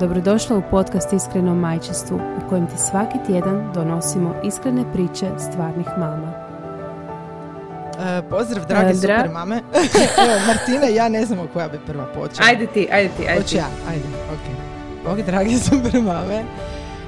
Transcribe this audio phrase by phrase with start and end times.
[0.00, 6.32] Dobrodošla u podcast Iskreno majčinstvu u kojem ti svaki tjedan donosimo iskrene priče stvarnih mama.
[8.00, 9.56] E, pozdrav drage dra- super mame.
[10.24, 12.48] Evo Martina, ja ne znamo koja bi prva počela.
[12.48, 13.56] Ajde ti, ajde ti, ajde ti.
[13.56, 14.56] ja, ajde, ok.
[15.04, 16.44] Bog dragi super mame.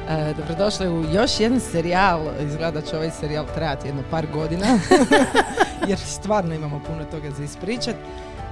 [0.08, 2.20] E, dobrodošli u još jedan serijal.
[2.40, 4.66] Izgleda da će ovaj serijal trajati jedno par godina.
[5.88, 7.96] jer stvarno imamo puno toga za ispričat.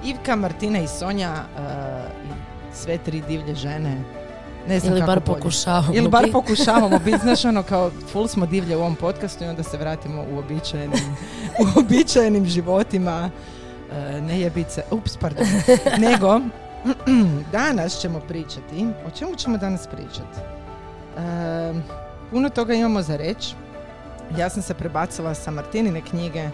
[0.05, 1.61] Ivka, Martina i Sonja e,
[2.73, 3.97] sve tri divlje žene.
[4.69, 5.37] Ne znam Ili kako bar bolje.
[5.39, 5.95] pokušavamo.
[5.95, 9.63] Ili bar pokušavamo biti, znaš ono kao full smo divlje u ovom podcastu i onda
[9.63, 11.01] se vratimo u običajenim,
[11.63, 13.31] u običajenim životima.
[13.93, 15.47] E, ne jebice, ups, pardon.
[16.11, 16.41] Nego,
[17.53, 20.39] danas ćemo pričati, o čemu ćemo danas pričati?
[21.19, 21.75] E,
[22.31, 23.55] puno toga imamo za reći.
[24.39, 26.51] Ja sam se prebacila sa Martinine knjige e,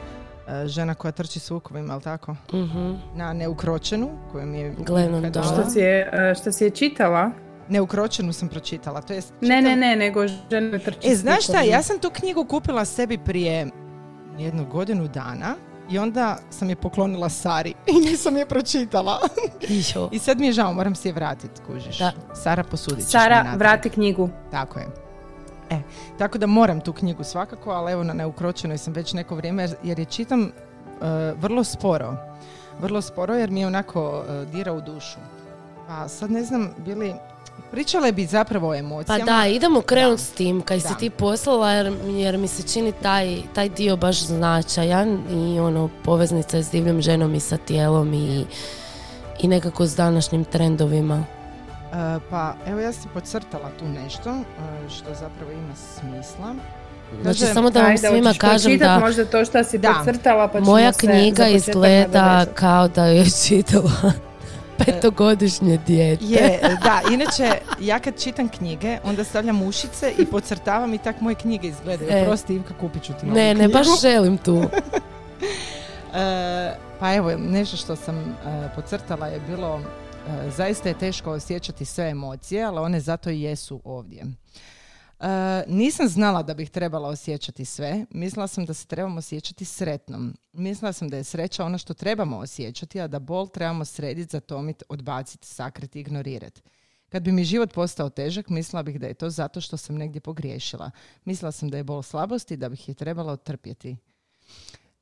[0.67, 2.37] Žena koja trči s vukovima, ali tako?
[2.53, 2.93] Mhm.
[3.15, 5.21] Na Neukročenu, koju mi je dala.
[5.31, 5.47] dala.
[5.47, 7.31] Što si je, e, što si je čitala?
[7.73, 9.01] Neukročenu sam pročitala.
[9.01, 12.11] To jest, Ne, ne, čitam- ne, nego žene trči E, znaš šta, ja sam tu
[12.11, 13.67] knjigu kupila sebi prije
[14.39, 15.55] jednu godinu dana
[15.91, 19.19] i onda sam je poklonila Sari i nisam je pročitala.
[20.11, 21.99] I sad mi je žao, moram si je vratiti, kužiš.
[21.99, 22.13] Da.
[22.35, 24.29] Sara posudit ćeš Sara, vrati knjigu.
[24.51, 24.87] Tako je.
[25.71, 25.81] E,
[26.19, 29.99] tako da moram tu knjigu svakako, ali evo na neukročenoj sam već neko vrijeme jer,
[29.99, 30.51] je čitam e,
[31.37, 32.17] vrlo sporo.
[32.81, 35.19] Vrlo sporo jer mi je onako e, dira u dušu.
[35.89, 37.15] Pa sad ne znam, bili...
[37.71, 39.25] Pričale bi zapravo o Pa emocijama.
[39.25, 40.19] da, idemo krenut Da.
[40.19, 40.89] s tim, kaj Da.
[40.89, 45.89] si ti poslala, jer, jer mi se čini taj, taj dio baš značajan i ono,
[46.05, 48.45] poveznica s divljom ženom i sa tijelom i,
[49.41, 51.25] i nekako s današnjim trendovima.
[51.85, 54.43] E, pa evo ja sam podcrtala tu nešto e,
[54.91, 56.55] što zapravo ima smisla.
[57.23, 59.95] Znači, samo da vam Ajde, svima kažem da možda to što si Da.
[59.95, 64.13] podcrtala, pa moja knjiga izgleda kao da je čitala
[64.79, 66.25] petogodišnje dijete.
[66.25, 71.35] Je, da, inače ja kad čitam knjige onda stavljam ušice i podcrtavam i tak moje
[71.35, 72.11] knjige izgledaju.
[72.13, 72.25] E.
[72.25, 74.63] Prosti Ivka, kupit ću ti novu Ne, ne, baš želim tu.
[76.15, 78.35] E, pa evo, nešto što sam e,
[78.75, 83.81] podcrtala je bilo e, zaista je teško osjećati sve emocije, ali one zato i jesu
[83.85, 84.25] ovdje.
[85.23, 88.07] E, nisam znala da bih trebala osjećati sve.
[88.11, 90.35] Mislila sam da se trebamo osjećati sretnom.
[90.53, 94.85] Mislila sam da je sreća ono što trebamo osjećati, a da bol trebamo srediti, zatomiti,
[94.89, 96.63] odbaciti, sakriti, ignorirati.
[97.09, 100.21] Kad bi mi život postao težak, mislila bih da je to zato što sam negdje
[100.21, 100.91] pogriješila.
[101.25, 103.97] Mislila sam da je bol slabosti i da bih je trebala otrpjeti.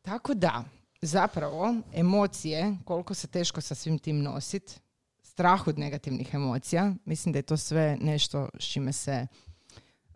[0.03, 0.65] Tako da,
[1.03, 4.81] zapravo, emocije, koliko se teško sa svim tim nosit,
[5.23, 9.27] strah od negativnih emocija, mislim da je to sve nešto s čime se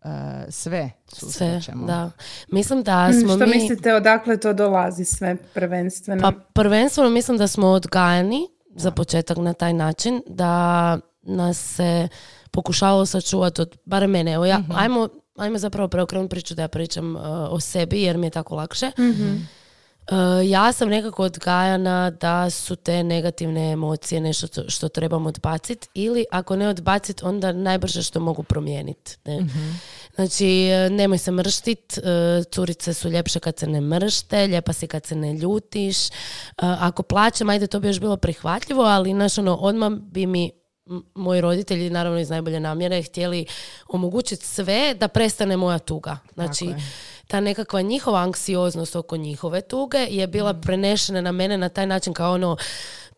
[0.04, 0.10] uh,
[0.44, 1.86] sve Sve, susrećemo.
[1.86, 2.10] da.
[2.48, 3.52] Mislim da Mm, smo Što mi...
[3.52, 6.22] mislite odakle to dolazi sve prvenstveno?
[6.22, 12.08] Pa prvenstveno mislim da smo odgajani za početak na taj način da nas se
[12.50, 17.16] pokušavalo sačuvati od, barem mene, evo ja, ajmo, ajmo zapravo preokrenuti priču da ja pričam
[17.16, 18.90] uh, o sebi jer mi je tako lakše.
[18.98, 19.36] Mhm.
[20.10, 20.16] Uh,
[20.50, 26.24] ja sam nekako odgajana da su te negativne emocije nešto to- što trebamo odbaciti ili
[26.30, 29.16] ako ne odbaciti onda najbrže što mogu promijeniti.
[29.24, 29.46] Ne?
[30.14, 32.00] Znači, e, nemoj se mrštit, e,
[32.52, 36.06] curice su ljepše kad se ne mršte, lijepa si kad se ne ljutiš.
[36.08, 36.10] E,
[36.58, 40.50] Ako plaćam, ajde, to bi još bilo prihvatljivo, ali znaš, ono, odmah bi mi
[41.14, 43.46] moji roditelji, naravno iz najbolje namjere, htjeli
[43.88, 46.18] omogućiti sve da prestane moja tuga.
[46.34, 46.76] Znači, je.
[47.26, 52.12] Ta nekakva njihova anksioznost oko njihove tuge je bila prenešena na mene na taj način
[52.12, 52.56] kao ono,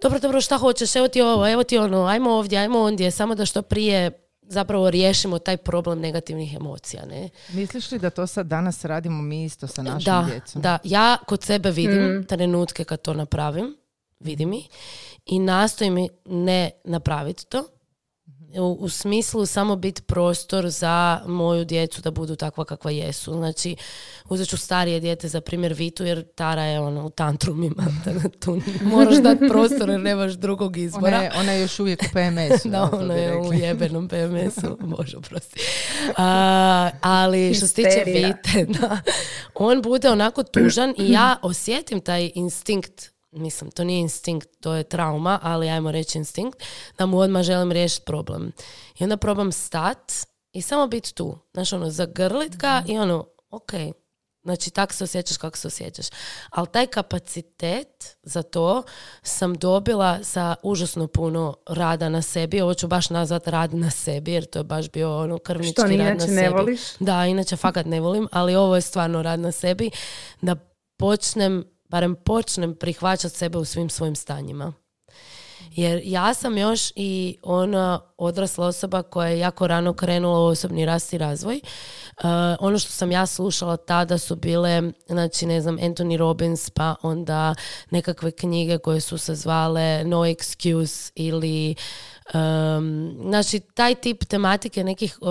[0.02, 3.34] dobro, dobro, šta hoćeš, evo ti ovo, evo ti ono, ajmo ovdje, ajmo ondje, samo
[3.34, 4.10] da što prije
[4.42, 7.28] zapravo riješimo taj problem negativnih emocija, ne?
[7.48, 10.62] Misliš li da to sad danas radimo mi isto sa našim Da, djecom?
[10.62, 12.24] da, ja kod sebe vidim Mm.
[12.24, 13.76] trenutke kad to napravim,
[14.20, 14.68] vidim ih,
[15.26, 17.64] i nastojim i ne napraviti to.
[18.58, 23.32] U, u smislu samo biti prostor za moju djecu da budu takva kakva jesu.
[23.32, 23.76] Znači,
[24.28, 27.84] uzet ću starije dijete za primjer Vitu jer Tara je ono u tantrumima.
[28.44, 31.16] tu moraš dati prostor jer nemaš drugog Ona izbora.
[31.16, 32.68] je, ona je još uvijek u PMS-u.
[32.68, 33.58] Da, bi je u rekli.
[33.58, 35.60] jebenom PMS-u, može oprosti.
[36.16, 38.02] A, ali što se tiče.
[38.06, 39.00] Vite, da,
[39.54, 44.84] on bude onako tužan i ja osjetim taj instinkt, mislim, to nije instinkt, to je
[44.84, 46.62] trauma, ali ajmo reći instinkt,
[46.98, 48.52] da mu odmah želim riješiti problem.
[48.98, 50.12] I onda probam stat
[50.56, 51.38] I samo biti tu.
[51.52, 53.72] Znaš, ono, zagrlit ga i ono, ok,
[54.44, 56.06] Znači, tak se osjećaš kako se osjećaš.
[56.50, 58.82] Ali taj kapacitet za to
[59.22, 62.60] sam dobila sa užasno puno rada na sebi.
[62.60, 65.82] Ovo ću baš nazvat rad na sebi, jer to je baš bio ono krvnički Što
[65.82, 66.34] rad na inače sebi.
[66.34, 66.80] ne voliš?
[67.00, 69.90] Da, inače fakat ne volim, ali ovo je stvarno rad na sebi.
[70.42, 70.56] Da
[70.96, 74.72] počnem, barem počnem prihvaćati sebe u svim svojim stanjima.
[75.70, 80.84] Jer ja sam još i ona odrasla osoba koja je jako rano krenula u osobni
[80.86, 81.60] rast i razvoj.
[81.64, 82.24] Uh,
[82.60, 87.54] ono što sam ja slušala tada su bile, znači ne znam, Anthony Robbins, pa onda
[87.90, 91.74] nekakve knjige koje su se zvale No Excuse ili
[92.34, 95.28] um, znači taj tip tematike nekih uh,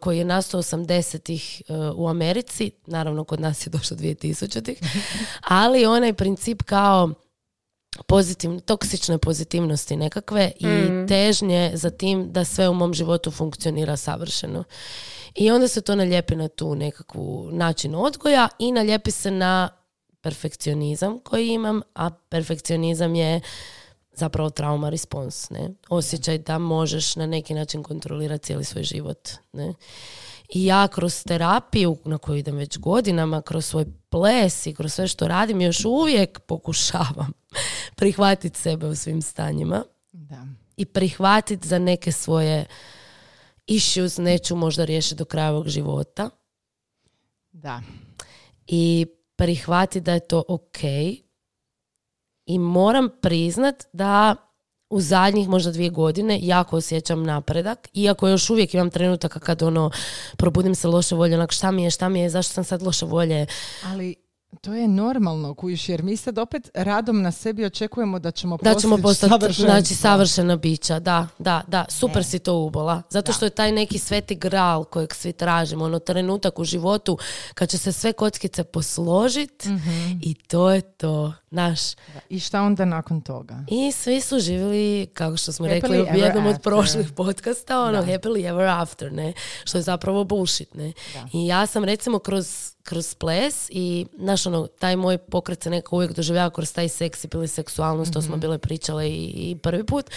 [0.00, 4.78] koji je nastao 80-ih uh, u Americi, naravno kod nas je došlo 2000-ih,
[5.40, 7.10] ali onaj princip kao
[8.06, 10.66] pozitivne, toksične pozitivnosti nekakve i
[11.08, 14.64] težnje za tim da sve u mom životu funkcionira savršeno.
[15.34, 19.68] I onda se to naljepi na tu nekakvu način odgoja i naljepi se na
[20.20, 23.40] perfekcionizam koji imam, a perfekcionizam je
[24.18, 25.70] zapravo trauma response, ne?
[25.88, 29.74] Osjećaj da možeš na neki način kontrolirati cijeli svoj život, ne?
[30.54, 35.08] I ja kroz terapiju na koju idem već godinama, kroz svoj ples i kroz sve
[35.08, 37.32] što radim, još uvijek pokušavam
[37.96, 40.46] prihvatiti sebe u svim stanjima Da.
[40.76, 42.66] i prihvatiti za neke svoje
[43.66, 46.30] issues neću možda riješiti do kraja ovog života
[47.52, 47.82] Da.
[48.66, 49.06] i
[49.36, 50.78] prihvatiti da je to ok
[52.48, 54.36] i moram priznat da
[54.90, 59.90] u zadnjih možda dvije godine jako osjećam napredak, iako još uvijek imam trenutaka kad ono
[60.36, 63.06] probudim se loše volje, onak šta mi je, šta mi je, zašto sam sad loše
[63.06, 63.46] volje.
[63.84, 64.27] Ali
[64.60, 68.74] to je normalno, kujiš, jer mi sad opet radom na sebi očekujemo da ćemo Da
[68.74, 69.64] ćemo postati savršenstvo.
[69.66, 73.02] znači, savršena bića, da, da, da, super si to ubola.
[73.10, 77.18] Zato što je taj neki sveti gral kojeg svi tražimo, ono trenutak u životu
[77.54, 79.90] kad će se sve kockice posložit Mhm.
[80.22, 81.80] i to je to, naš.
[82.28, 83.64] I šta onda nakon toga?
[83.68, 86.62] I svi su živjeli, kako što smo Happily rekli u jednom od after.
[86.62, 88.06] prošlih podcasta, ono, Da.
[88.08, 89.32] happily ever after, ne?
[89.64, 90.92] Što je zapravo bullshit, ne?
[91.32, 95.96] I ja sam recimo kroz, kroz ples i, znaš, ono, taj moj pokret se nekako
[95.96, 98.40] uvijek doživljava kroz taj seks ili seksualnost, to smo Mhm.
[98.40, 100.10] bile pričale i, i prvi put.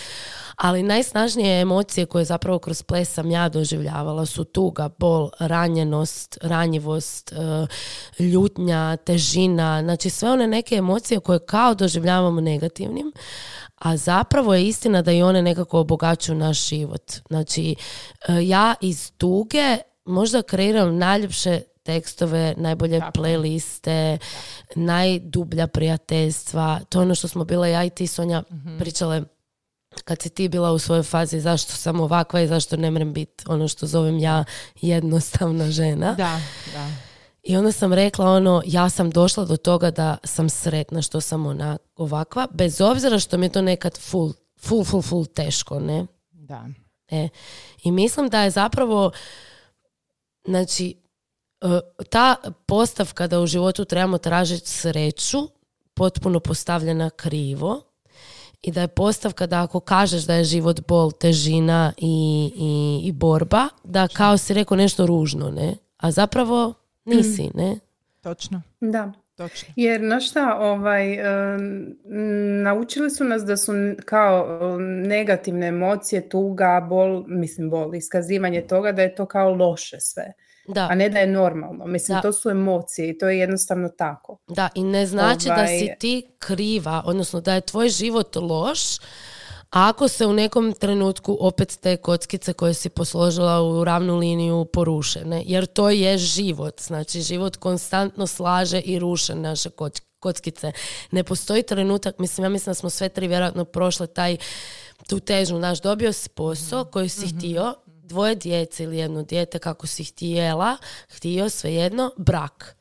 [0.55, 7.31] Ali najsnažnije emocije koje zapravo kroz ples sam ja doživljavala su tuga, bol, ranjenost, ranjivost,
[7.31, 7.67] e,
[8.23, 13.11] ljutnja, težina, znači sve one neke emocije koje kao doživljavamo negativnim,
[13.75, 17.11] a zapravo je istina da i one nekako obogaćuju naš život.
[17.27, 17.75] Znači,
[18.27, 24.17] e, ja iz tuge možda kreiram najljepše tekstove, najbolje playliste,
[24.75, 26.79] najdublja prijateljstva.
[26.89, 28.43] To je ono što smo bile ja i ti, Sonja,
[28.79, 29.23] pričale
[30.03, 33.43] kad si ti bila u svojoj fazi zašto sam ovakva i zašto ne mrem biti
[33.47, 34.43] ono što zovem ja
[34.81, 36.13] jednostavna žena.
[36.13, 36.39] Da,
[36.73, 36.89] da.
[37.43, 41.45] I onda sam rekla ono, ja sam došla do toga da sam sretna što sam
[41.45, 46.05] ona ovakva, bez obzira što mi je to nekad full, full, full, full teško, ne?
[46.31, 46.67] Da.
[47.09, 47.29] E,
[47.83, 49.11] I mislim da je zapravo,
[50.45, 51.00] znači,
[52.09, 55.37] ta postavka da u životu trebamo tražiti sreću
[55.93, 57.81] potpuno postavljena krivo
[58.61, 63.11] i da je postavka da ako kažeš da je život bol, težina i, i, i
[63.11, 65.75] borba, da kao si rekao nešto ružno, ne?
[65.97, 66.73] A zapravo
[67.05, 67.79] nisi, ne?
[68.21, 69.11] Točno, Da.
[69.35, 69.73] točno.
[69.75, 71.95] Jer, znaš šta, ovaj, em,
[72.63, 73.71] naučili su nas da su
[74.05, 74.59] kao
[75.05, 80.33] negativne emocije, tuga, bol, mislim bol, iskazivanje toga da je to kao loše sve,
[80.67, 80.87] Da.
[80.91, 81.85] a ne da je normalno.
[81.85, 82.21] Mislim, Da.
[82.21, 84.37] to su emocije i to je jednostavno tako.
[84.47, 88.79] Da, i ne znači da si Ovaj- ti kriva, odnosno da je tvoj život loš,
[89.69, 95.25] ako se u nekom trenutku opet te kockice koje si posložila u ravnu liniju poruše,
[95.25, 95.43] ne?
[95.45, 99.69] jer to je život, znači život konstantno slaže i ruše naše
[100.19, 100.71] kockice.
[101.11, 104.37] Ne postoji trenutak, mislim, ja mislim da smo sve tri vjerojatno prošle taj,
[105.07, 107.73] tu težnju, znaš, dobio si posao koji si htio,
[108.11, 110.77] dvoje djece ili jedno dijete kako si htjela,
[111.09, 112.75] htio svejedno, brak.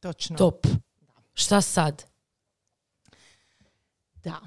[0.00, 0.36] Točno.
[0.36, 0.66] Top.
[1.34, 2.04] Šta sad?
[4.24, 4.40] Da.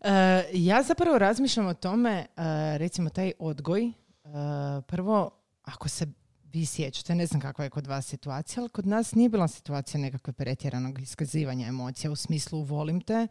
[0.00, 2.26] E, ja zapravo razmišljam o tome, e,
[2.78, 3.92] recimo taj odgoj, e,
[4.86, 5.30] prvo,
[5.62, 6.06] ako se
[6.52, 10.00] vi sjećate, ne znam kakva je kod vas situacija, ali kod nas nije bila situacija
[10.00, 13.26] nekakve pretjeranog iskazivanja emocija u smislu volim te.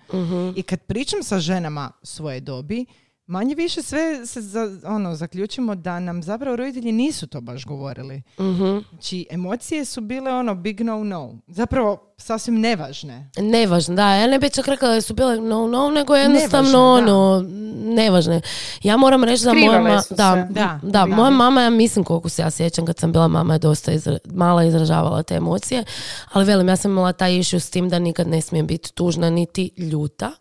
[0.56, 2.86] I kad pričam sa ženama svoje dobi,
[3.30, 8.22] manje više sve se za, ono, zaključimo da nam zapravo roditelji nisu to baš govorili.
[8.40, 8.78] Mhm.
[8.90, 11.38] Znači, emocije su bile ono big no no.
[11.48, 13.30] Zapravo sasvim nevažne.
[13.38, 14.10] Nevažno, da.
[14.10, 17.16] Ja ne bih čak rekla da su bile no no, nego jednostavno Nevažne, da.
[17.16, 17.46] ono,
[17.86, 18.42] nevažne.
[18.84, 21.06] Ja moram reći da moja Skrivale ma- su da, da, Da, da.
[21.06, 24.18] moja mama, ja mislim koliko se ja sjećam kad sam bila mama je dosta izra-
[24.26, 25.84] mala izražavala te emocije,
[26.32, 29.30] ali velim, ja sam imala taj issue s tim da nikad ne smijem biti tužna
[29.30, 30.32] niti ljuta.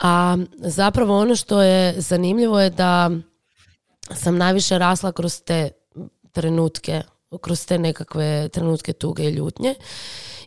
[0.00, 3.10] A zapravo ono što je zanimljivo je da
[4.14, 5.70] sam najviše rasla kroz te
[6.32, 7.02] trenutke,
[7.40, 9.74] kroz te nekakve trenutke tuge i ljutnje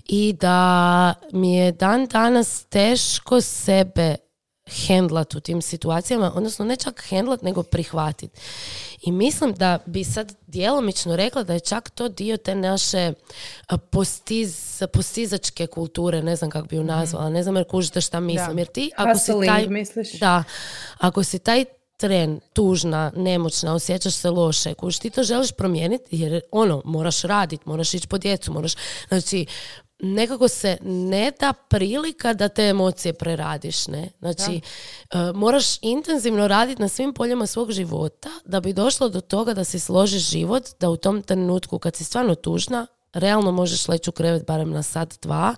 [0.06, 4.16] i da mi je dan danas teško sebe
[4.66, 8.32] hendlat u tim situacijama, odnosno ne čak hendlat, nego prihvatit.
[9.02, 13.14] I mislim da bi sad djelomično rekla da je čak to dio te naše
[13.92, 18.58] postiz, postizačke kulture, ne znam kako bi ju nazvala, ne znam jer kužite šta mislim,
[18.58, 19.68] jer ti ako si Hustling, taj...
[19.68, 20.20] misliš?
[20.20, 20.44] Da,
[20.98, 21.66] ako si taj
[21.98, 27.64] tren, tužna, nemoćna, osjećaš se loše, kuš ti to želiš promijeniti jer ono, moraš raditi,
[27.66, 28.74] moraš ići po djecu, moraš,
[29.08, 29.46] znači,
[30.04, 34.10] nekako se ne da prilika da te emocije preradiš, ne?
[34.20, 34.62] Znači,
[35.12, 39.64] e, moraš intenzivno raditi na svim poljima svog života da bi došlo do toga da
[39.64, 44.14] si složiš život, da u tom trenutku kad si stvarno tužna, realno možeš leći u
[44.14, 45.56] krevet barem na sat, dva,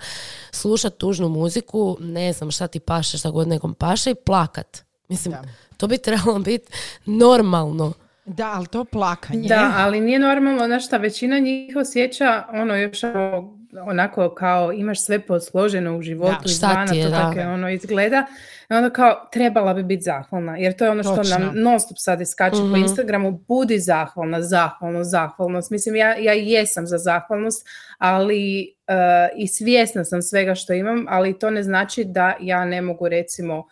[0.52, 4.84] slušat tužnu muziku, ne znam šta ti paše, šta god nekom paše i plakat.
[5.08, 5.44] Mislim, Da.
[5.78, 6.72] to bi trebalo biti
[7.06, 7.94] normalno.
[8.26, 9.48] Da, ali to plakanje.
[9.48, 15.06] Da, ali nije normalno, znaš šta, većina njih osjeća ono još ono, onako kao imaš
[15.06, 17.18] sve posloženo u životu Da, izvana, je, to da.
[17.18, 18.26] tako je, ono izgleda.
[18.70, 21.38] I onda kao trebala bi biti zahvalna, jer to je ono što Točno.
[21.38, 22.76] nam non stop sad iskače po Mhm.
[22.76, 25.72] Instagramu, budi zahvalna, zahvalnost, zahvalnost.
[25.72, 27.68] Mislim, ja, ja jesam za zahvalnost,
[27.98, 28.94] ali eh,
[29.36, 33.66] i svjesna sam svega što imam, ali to ne znači da ja ne mogu recimo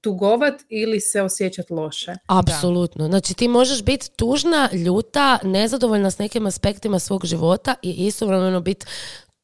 [0.00, 2.14] tugovat ili se osjećat loše.
[2.26, 3.06] Apsolutno.
[3.06, 8.86] Znači ti možeš biti tužna, ljuta, nezadovoljna s nekim aspektima svog života i istovremeno biti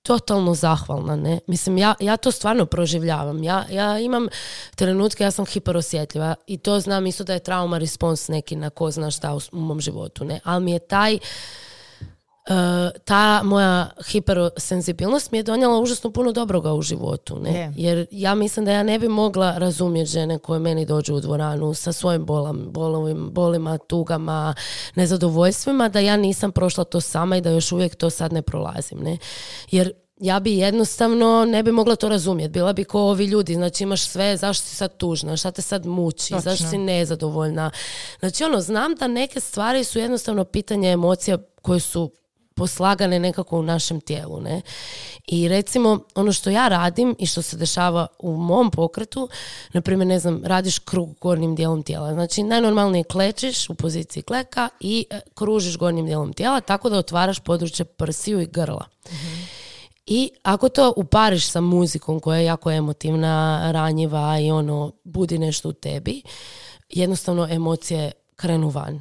[0.07, 1.41] totalno zahvalna, ne?
[1.47, 3.43] Mislim, ja, ja to stvarno proživljavam.
[3.43, 4.29] Ja, ja imam
[4.75, 8.91] trenutke, ja sam hiperosjetljiva i to znam isto da je trauma respons neki na ko
[8.91, 10.41] zna šta u, mom životu, ne?
[10.45, 11.19] Ali mi je taj
[13.05, 17.51] ta moja hiperosenzibilnost mi je donijela užasno puno dobroga u životu, ne?
[17.51, 17.73] Je.
[17.77, 21.75] Jer ja mislim da ja ne bi mogla razumjeti žene koje meni dođu u dvoranu
[21.75, 24.55] sa svojim bolam, bolovim, bolima, tugama,
[24.95, 28.99] nezadovoljstvima, da ja nisam prošla to sama i da još uvijek to sad ne prolazim,
[28.99, 29.19] ne?
[29.71, 32.53] Jer ja bi jednostavno ne bi mogla to razumjeti.
[32.53, 35.87] Bila bi ko ovi ljudi, znači imaš sve, zašto si sad tužna, šta te sad
[35.87, 36.41] muči, Točno.
[36.41, 37.71] zašto si nezadovoljna.
[38.21, 42.11] Znači ono, znam da neke stvari su jednostavno pitanje emocija koje su
[42.57, 44.61] poslagane nekako u našem tijelu, ne?
[45.27, 49.29] I recimo, ono što ja radim i što se dešava u mom pokretu,
[49.73, 52.13] na primjer, ne znam, radiš krug gornjim dijelom tijela.
[52.13, 57.41] Znači, najnormalnije klečiš u poziciji kleka i e, kružiš gornjim dijelom tijela tako da otvaraš
[57.41, 58.85] područje prsiju i grla.
[60.07, 65.69] I ako to upariš sa muzikom koja je jako emotivna, ranjiva i ono, budi nešto
[65.69, 66.23] u tebi,
[66.89, 69.01] jednostavno emocije krenu van.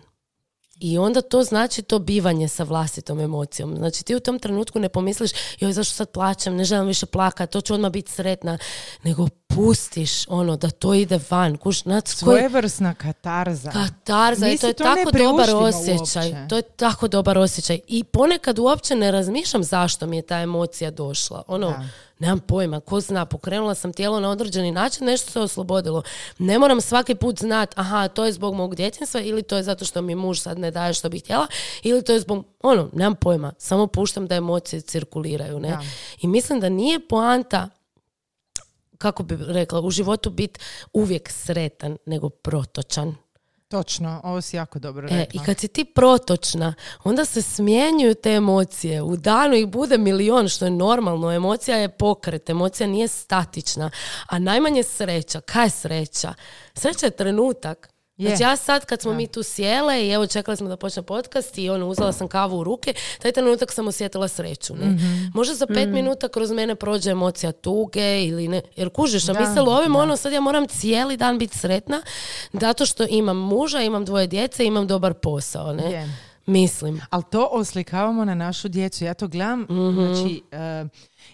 [0.80, 3.76] I onda to znači to bivanje sa vlastitom emocijom.
[3.78, 7.50] Znači ti u tom trenutku ne pomisliš joj zašto sad plaćam, ne želim više plakat,
[7.50, 8.58] to ću odmah biti sretna,
[9.04, 11.58] nego pustiš ono da to ide van.
[11.58, 13.72] Kuš, Svojevrsna katarza.
[13.72, 16.30] Katarza, i to je to tako dobar osjećaj.
[16.30, 16.48] uopće.
[16.50, 17.80] To je tako dobar osjećaj.
[17.88, 21.44] I ponekad uopće ne razmišljam zašto mi je ta emocija došla.
[21.48, 21.86] Ono, Da.
[22.20, 26.04] Nemam pojma, ko zna, pokrenula sam tijelo na određeni način, nešto se oslobodilo.
[26.38, 29.86] Ne moram svaki put znat, aha, to je zbog mog djetinjstva ili to je zato
[29.86, 31.48] što mi muž sad ne daje što bih htjela
[31.84, 35.70] ili to je zbog, ono, nemam pojma, samo puštam da emocije cirkuliraju, ne?
[35.70, 35.82] Da.
[36.22, 37.70] I mislim da nije poanta
[38.98, 40.60] kako bi rekla, u životu biti
[40.94, 43.16] uvijek sretan, nego protočan.
[43.68, 45.42] Točno, ovo si jako dobro E, rekla.
[45.42, 49.02] I kad si ti protočna, onda se smjenjuju te emocije.
[49.02, 51.32] U danu ih bude milion, što je normalno.
[51.32, 53.92] Emocija je pokret, emocija nije statična.
[54.28, 55.42] A najmanje sreća.
[55.42, 56.34] Kaj je sreća?
[56.74, 57.95] Sreća je trenutak.
[58.18, 58.28] Je.
[58.28, 61.58] Znači ja sad kad smo mi tu sjele i evo čekali smo da počne podcast
[61.58, 64.76] i ono uzela sam kavu u ruke, taj trenutak sam osjetila sreću.
[64.76, 64.98] Ne?
[65.34, 69.40] Možda za pet minuta kroz mene prođe emocija tuge ili ne, jer kužiš, a mi
[69.40, 70.04] Da, se lovimo da.
[70.04, 72.02] ono sad ja moram cijeli dan biti sretna
[72.54, 75.74] zato što imam muža, imam dvoje djece, imam dobar posao.
[75.74, 75.92] Ne?
[75.92, 76.10] Je.
[76.48, 77.02] Mislim.
[77.10, 79.04] Ali to oslikavamo na našu djecu.
[79.04, 79.92] Ja to gledam, Mhm.
[80.06, 80.86] znači, e,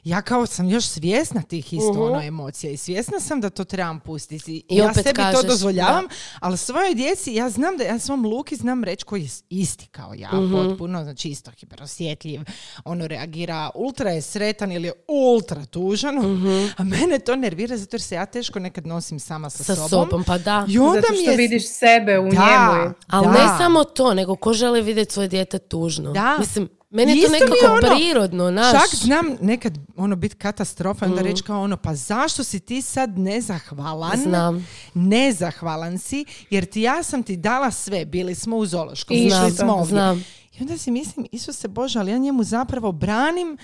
[0.04, 2.02] ja kao sam još svjesna tih isto Mhm.
[2.02, 4.54] ono emocija i svjesna sam da to trebam pustiti.
[4.54, 6.06] I I ja opet sebi to kažeš, dozvoljavam,
[6.40, 10.14] ali svojoj djeci ja znam da ja svom Luki znam reći koji je isti kao
[10.14, 10.54] ja, Mhm.
[10.54, 12.42] potpuno, znači isto hiperosjetljiv,
[12.86, 16.66] ono reagira, ultra je sretan ili je ultra tužan, Mhm.
[16.78, 19.90] a mene to nervira zato jer se ja teško nekad nosim sama sa, Sa sobom.
[19.90, 20.66] sobom, pa da.
[20.70, 21.38] I onda Zato mi što je...
[21.38, 22.30] vidiš sebe u Da.
[22.30, 22.94] njemu.
[23.08, 23.32] Ali Da.
[23.34, 26.12] ne samo to, nego ko želi vidjeti svoje dijete tužno.
[26.12, 26.36] Da.
[26.40, 28.72] Mislim, meni je to nekako ono, prirodno, znaš.
[28.74, 33.18] Čak znam nekad ono biti katastrofa, onda reći kao ono, pa zašto si ti sad
[33.18, 34.18] nezahvalan?
[34.18, 34.68] Znam.
[34.96, 39.58] Nezahvalan si, jer ti ja sam ti dala sve, bili smo u Zološkom, Znam, išli
[39.58, 39.86] smo ovdje.
[39.88, 40.26] znam.
[40.52, 43.58] I onda si mislim, Isuse Bože, ali ja njemu zapravo branim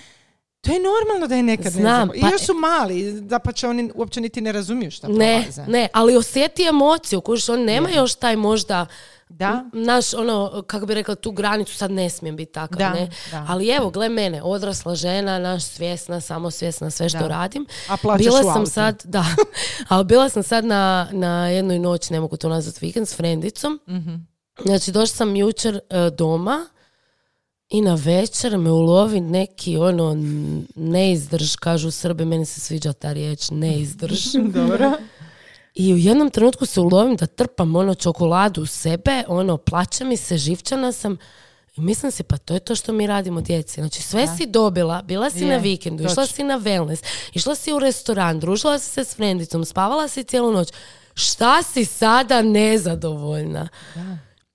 [0.60, 2.08] to je normalno da je nekad Znam, nezahvalan.
[2.20, 5.14] pa- I još su mali, da pa će oni uopće niti ne razumiju šta Ne,
[5.38, 5.62] prolaze.
[5.68, 8.86] ne, ali osjeti emociju, kužiš, on nema još taj možda,
[9.28, 9.64] Da.
[9.72, 13.10] naš, ono, kako bi rekla, tu granicu, sad ne smijem biti takav, Da, ne.
[13.30, 13.46] da.
[13.48, 17.28] Ali evo, gle mene, odrasla žena, naš svjesna, samosvjesna, sve što Da.
[17.28, 17.66] radim.
[17.88, 19.24] A bila sam sad, da,
[19.88, 23.80] ali bila sam sad na, na jednoj noći, ne mogu to nazvati vikend, s frendicom.
[23.88, 24.14] Mhm.
[24.64, 26.66] Znači, došla sam jučer e, doma
[27.68, 30.16] i na večer me ulovi neki ono
[30.74, 34.24] neizdrž, kažu Srbi, meni se sviđa ta riječ, neizdrž.
[34.54, 34.92] Dobro.
[35.78, 40.16] I u jednom trenutku se ulovim da trpam ono čokoladu u sebe, ono plaće mi
[40.16, 41.18] se, živčana sam
[41.76, 43.80] i mislim si pa to je to što mi radimo djeci.
[43.80, 46.36] Znači sve si dobila, bila si Je, na vikendu, išla točno.
[46.36, 47.04] si na wellness,
[47.34, 50.68] išla si u restoran, družila si se s frendicom, spavala si cijelu noć.
[51.14, 53.68] Šta si sada nezadovoljna?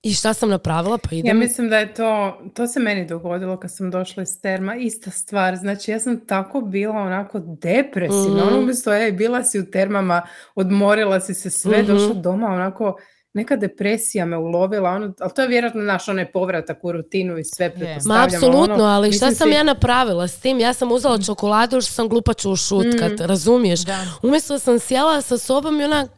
[0.04, 0.98] I šta sam napravila?
[0.98, 1.38] Pa Ja idem...
[1.38, 2.08] mislim da je to,
[2.54, 6.60] to se meni dogodilo kad sam došla iz terma, ista stvar, znači ja sam tako
[6.60, 8.48] bila onako depresivna, Mhm.
[8.48, 10.22] ono umjesto, ej, bila si u termama,
[10.54, 11.86] odmorila si se sve, Mhm.
[11.86, 12.96] došla doma onako,
[13.34, 17.44] neka depresija me ulovila, ono, ali to je vjerojatno naš onaj povratak u rutinu i
[17.46, 18.24] sve Ma pretpostavljamo.
[18.26, 20.60] apsolutno, ono, ali šta mislim sam si- ja napravila s tim?
[20.60, 23.80] Ja sam uzela čokoladu što sam glupaču ušutkat, razumiješ?
[23.80, 23.98] Da.
[24.22, 26.10] Umjesto sam sjela sa sobom i onak,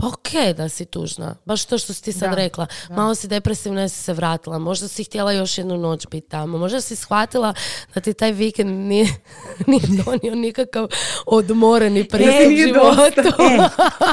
[0.00, 1.34] pa okej da si tužna.
[1.44, 2.66] Baš to što si ti sad Da, rekla.
[2.90, 4.58] Malo si depresivna si se vratila.
[4.58, 6.58] Možda si htjela još jednu noć biti tamo.
[6.58, 7.54] Možda si shvatila
[7.94, 9.06] da ti taj vikend nije,
[9.66, 10.88] nije donio nikakav
[11.26, 13.20] odmoreni pristup nije životu.
[13.20, 13.58] E,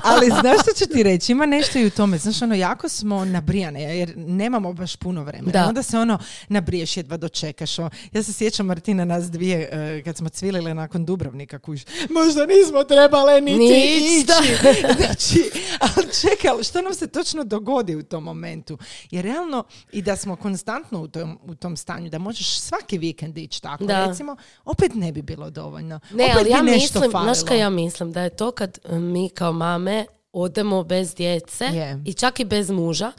[0.04, 1.32] ali znaš što ću ti reći?
[1.32, 2.18] Ima nešto i u tome.
[2.18, 5.52] Znaš, ono, jako smo nabrijane, jer nemamo baš puno vremena.
[5.52, 5.68] Da.
[5.68, 7.80] Onda se ono, nabriješ, jedva dočekaš.
[7.80, 12.46] O, Ja se sjećam, Martina, nas dvije, e, kad smo cvilile nakon Dubrovnika, kuš, možda
[12.46, 14.34] nismo trebale niti Ništa.
[14.44, 14.56] ići.
[14.98, 15.52] Znači,
[15.96, 18.78] ali čekaj, ali što nam se točno dogodi u tom momentu?
[19.12, 23.38] Jer realno, i da smo konstantno u tom, u tom stanju, da možeš svaki vikend
[23.38, 24.06] ići tako, Da.
[24.06, 24.36] recimo,
[24.66, 26.00] opet ne bi bilo dovoljno.
[26.12, 28.78] Ne, opet ali bi ja nešto mislim, znaš kaj ja mislim, da je to kad
[28.86, 31.96] e, mi kao mame odemo bez djece Je.
[31.96, 32.04] Mhm.
[32.06, 33.12] i čak i bez muža,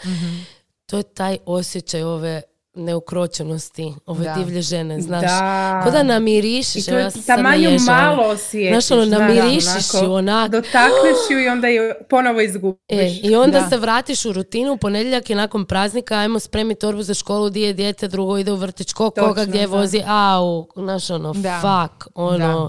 [0.86, 2.42] to je taj osjećaj ove
[2.78, 4.34] neukročenosti, ove Da.
[4.34, 5.22] divlje žene, znaš.
[5.22, 5.80] Da.
[5.84, 8.68] Ko da namirišiš, I to ja tamanju malo osjetiš.
[8.70, 10.50] Znaš, ono, da, namirišiš onako, ju onak.
[10.50, 12.78] Dotakneš ju i onda ju ponovo izgubiš.
[12.90, 13.68] E, I onda Da.
[13.68, 17.62] se vratiš u rutinu, u ponedjeljak je nakon praznika, ajmo spremiti torbu za školu, di
[17.62, 19.66] je dijete, drugo ide u vrtić, ko koga Točno, gdje da.
[19.68, 21.60] vozi, au, znaš ono, Da.
[21.60, 22.68] fuck, ono,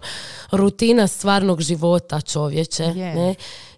[0.52, 3.16] rutina stvarnog života čovječe, Je.
[3.16, 3.36] ne?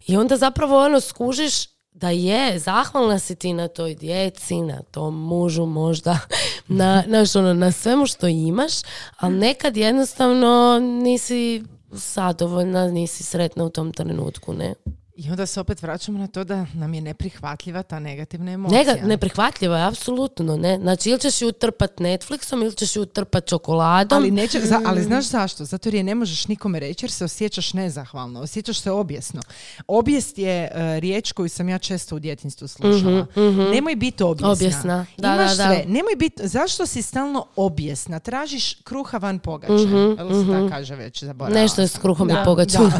[0.08, 1.54] I onda zapravo ono skužiš
[2.02, 6.20] da je, zahvalna si ti na toj djeci, na tom mužu možda,
[6.68, 8.74] na, znaš, ono, na svemu što imaš,
[9.18, 14.74] ali nekad jednostavno nisi zadovoljna, nisi sretna u tom trenutku, ne?
[15.22, 18.80] I onda se opet vraćamo na to da nam je neprihvatljiva ta negativna emocija.
[18.80, 20.78] Nega, neprihvatljivo je, apsolutno, ne.
[20.78, 24.18] Znači, ili ćeš ju utrpat Netflixom, ili ćeš ju utrpat čokoladom.
[24.18, 24.84] Ali, neće, za- Mm.
[24.86, 25.66] ali znaš zašto?
[25.66, 29.42] Zato jer je ne možeš nikome reći jer se osjećaš nezahvalno, osjećaš se objesno.
[29.88, 33.26] Obijest je e, riječ koju sam ja često u djetinstvu slušala.
[33.72, 34.48] Nemoj biti objesna.
[34.48, 35.64] Mhm, Objesna, da, Imaš da, da.
[35.66, 35.84] sve.
[35.88, 38.20] Nemoj biti, zašto si stalno objesna?
[38.20, 39.74] Tražiš kruha van pogače.
[39.76, 42.92] Mhm, Jel se tako kaže već, zaboravila Nešto je s kruhom i pogačom.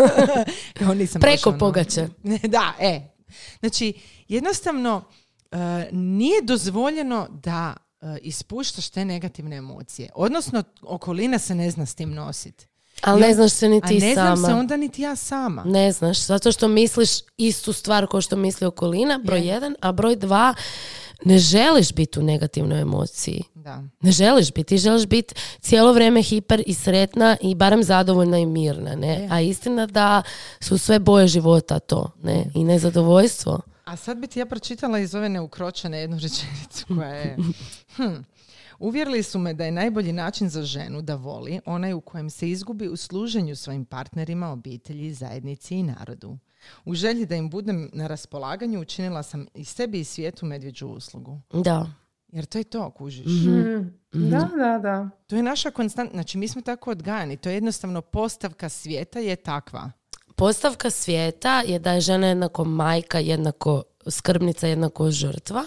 [1.22, 2.08] Preko ono- pogače.
[2.56, 3.02] da, e.
[3.60, 3.94] Znači,
[4.28, 5.04] jednostavno,
[5.52, 5.58] e,
[5.92, 10.10] nije dozvoljeno da e, ispuštaš te negativne emocije.
[10.16, 12.68] Odnosno, okolina se ne zna s tim nositi.
[13.02, 14.36] Ali ne znaš se ni A ti ne sama.
[14.36, 15.64] znam se onda niti ja sama.
[15.66, 20.16] Ne znaš, zato što misliš istu stvar kao što misli okolina, broj jedan, a broj
[20.16, 20.54] dva,
[21.26, 23.44] ne želiš biti u negativnoj emociji.
[23.56, 23.84] Da.
[24.02, 28.46] Ne želiš biti, ti želiš biti cijelo vrijeme hiper i sretna i barem zadovoljna i
[28.46, 29.28] mirna, ne?
[29.32, 30.24] A istina da
[30.60, 32.46] su sve boje života to, ne?
[32.56, 33.62] I nezadovoljstvo.
[33.86, 37.38] A sad bi ti ja pročitala iz ove neukročene jednu rečenicu koja je...
[37.96, 38.16] Hm.
[38.80, 42.50] Uvjerili su me da je najbolji način za ženu da voli onaj u kojem se
[42.50, 46.38] izgubi u služenju svojim partnerima, obitelji, zajednici i narodu.
[46.86, 51.42] U želji da im budem na raspolaganju učinila sam i sebi i svijetu medvjeđu uslugu.
[51.54, 51.88] Da.
[52.28, 53.26] Jer to je to, kužiš.
[53.26, 54.30] Mhm.
[54.30, 55.10] Da, da, da.
[55.28, 59.36] To je naša konstantna, znači mi smo tako odgajani, to je jednostavno postavka svijeta je
[59.36, 59.92] takva.
[60.36, 65.66] Postavka svijeta je da je žena jednako majka, jednako skrbnica, jednako žrtva.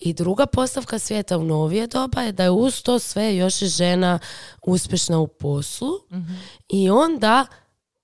[0.00, 3.66] I druga postavka svijeta u novije doba je da je uz to sve još i
[3.66, 4.18] žena
[4.62, 5.90] uspješna u poslu.
[6.68, 7.46] I onda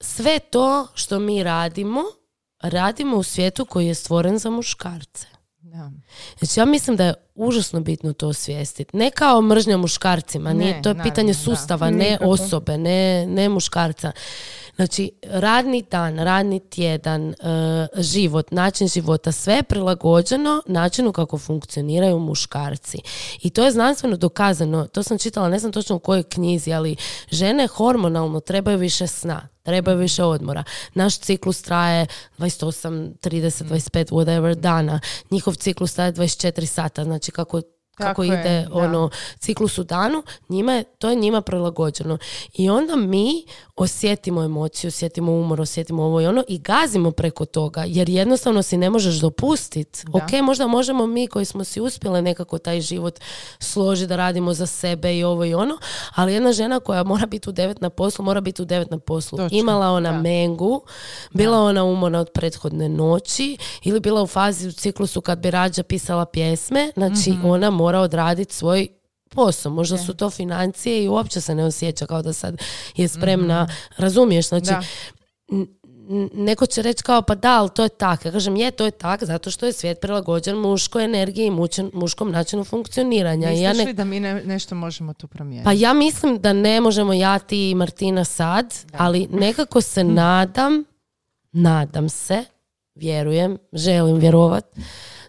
[0.00, 2.02] sve to što mi radimo,
[2.60, 5.26] radimo u svijetu koji je stvoren za muškarce.
[5.60, 5.90] Da.
[6.38, 8.96] Znači ja mislim da je užasno bitno to osvijestiti.
[8.96, 11.38] Ne kao mržnja muškarcima, nije, Ne, to je naravno, pitanje da.
[11.38, 12.30] sustava, ne Nikako.
[12.30, 14.12] osobe, ne, ne muškarca.
[14.76, 17.34] Znači, radni dan, radni tjedan, e,
[17.96, 22.98] život, način života, sve je prilagođeno načinu kako funkcioniraju muškarci.
[23.42, 26.96] I to je znanstveno dokazano, to sam čitala, ne znam točno u kojoj knjizi, ali
[27.30, 30.64] žene hormonalno trebaju više sna, trebaju više odmora.
[30.94, 32.06] Naš ciklus traje
[32.38, 35.00] 28, 30, 25, whatever dana.
[35.30, 37.62] Njihov ciklus traje 24 sata, znači kako
[37.98, 38.74] kako Tako je, ide da.
[38.74, 42.18] ono ciklus u danu, njima je, to je njima prilagođeno.
[42.54, 43.44] I onda mi
[43.76, 48.76] osjetimo emociju, osjetimo umor, osjetimo ovo i ono i gazimo preko toga, jer jednostavno si
[48.76, 50.02] ne možeš dopustiti.
[50.04, 50.18] Da.
[50.18, 53.20] Ok, možda možemo mi koji smo si uspjeli nekako taj život
[53.60, 55.78] složiti da radimo za sebe i ovo i ono,
[56.14, 58.98] ali jedna žena koja mora biti u devet na poslu, mora biti u devet na
[58.98, 59.38] poslu.
[59.38, 60.18] Točno, Imala ona da.
[60.18, 60.80] mengu,
[61.32, 65.82] bila ona umorna od prethodne noći ili bila u fazi u ciklusu kad bi rađa
[65.82, 67.44] pisala pjesme, znači Mhm.
[67.44, 68.88] ona mora odraditi svoj
[69.28, 69.72] posao.
[69.72, 72.56] Možda su to financije i uopće se ne osjeća kao da sad
[72.96, 74.48] je spremna, razumiješ?
[74.48, 74.82] Znači, Da.
[76.34, 78.28] neko će reći kao pa da, ali to je tako.
[78.28, 81.90] Ja kažem je, to je tak zato što je svijet prilagođen muškoj energiji i mučen-
[81.92, 83.52] muškom načinu funkcioniranja.
[83.52, 85.64] I ja Misliš ne li da mi ne- nešto možemo tu promijeniti?
[85.64, 90.84] pa ja mislim da ne možemo ja, ti i Martina sad, ali nekako se nadam,
[91.52, 92.44] nadam se,
[92.94, 94.64] vjerujem, želim vjerovat,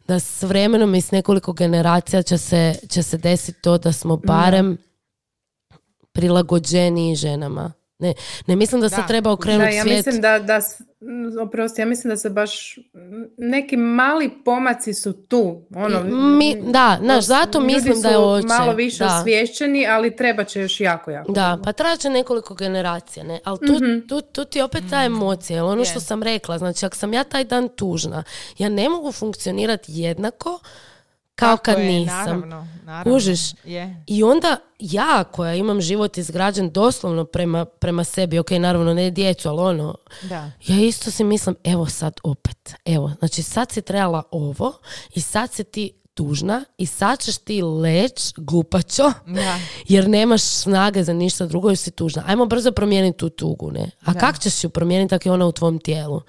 [0.10, 4.18] da s vremenom i s nekoliko generacija će se, će se desiti to da smo
[4.18, 4.78] barem
[6.12, 7.72] prilagođeniji ženama.
[8.00, 8.14] Ne,
[8.48, 9.08] ne mislim da se Da.
[9.08, 10.06] treba Da, okrenuti ja svijet.
[10.06, 10.62] mislim da, da
[11.40, 12.84] oprosti, ja mislim da se baš m,
[13.38, 15.62] neki mali pomaci su tu.
[15.76, 16.04] Ono,
[16.38, 18.48] Mi, da, znaš, zato mislim da je oče.
[18.50, 19.18] malo više da.
[19.18, 21.32] osviješćeni, ali treba će još jako, jako.
[21.32, 23.40] Da, pa traže nekoliko generacija, ne?
[23.44, 24.00] Ali tu, Mhm.
[24.00, 27.44] tu, tu ti opet ta emocija, ono što sam rekla, znači ako sam ja taj
[27.44, 28.24] dan tužna,
[28.58, 30.60] ja ne mogu funkcionirati jednako
[31.40, 32.16] kao Tako kad je, nisam.
[32.26, 33.14] Naravno, naravno.
[33.14, 33.40] Kužiš?
[33.64, 34.04] Je.
[34.08, 39.50] I onda ja koja imam život izgrađen doslovno prema, prema sebi, ok, naravno ne djecu,
[39.50, 40.52] ali ono, Da.
[40.68, 44.74] ja isto si mislim, evo sad opet, evo, znači sad si trebala ovo
[45.16, 49.60] i sad si ti tužna i sad ćeš ti leć, glupačo, Da.
[49.94, 52.24] jer nemaš snage za ništa drugo jer si tužna.
[52.28, 53.92] Ajmo brzo promijeniti tu tugu, ne?
[54.06, 54.20] A Da.
[54.20, 56.22] kak ćeš ju promijeniti ako je ona u tvom tijelu?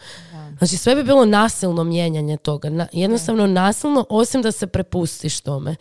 [0.59, 2.71] Znači sve bi bilo nasilno mijenjanje toga.
[2.71, 5.77] Na- jednostavno nasilno, osim da se prepustiš tome.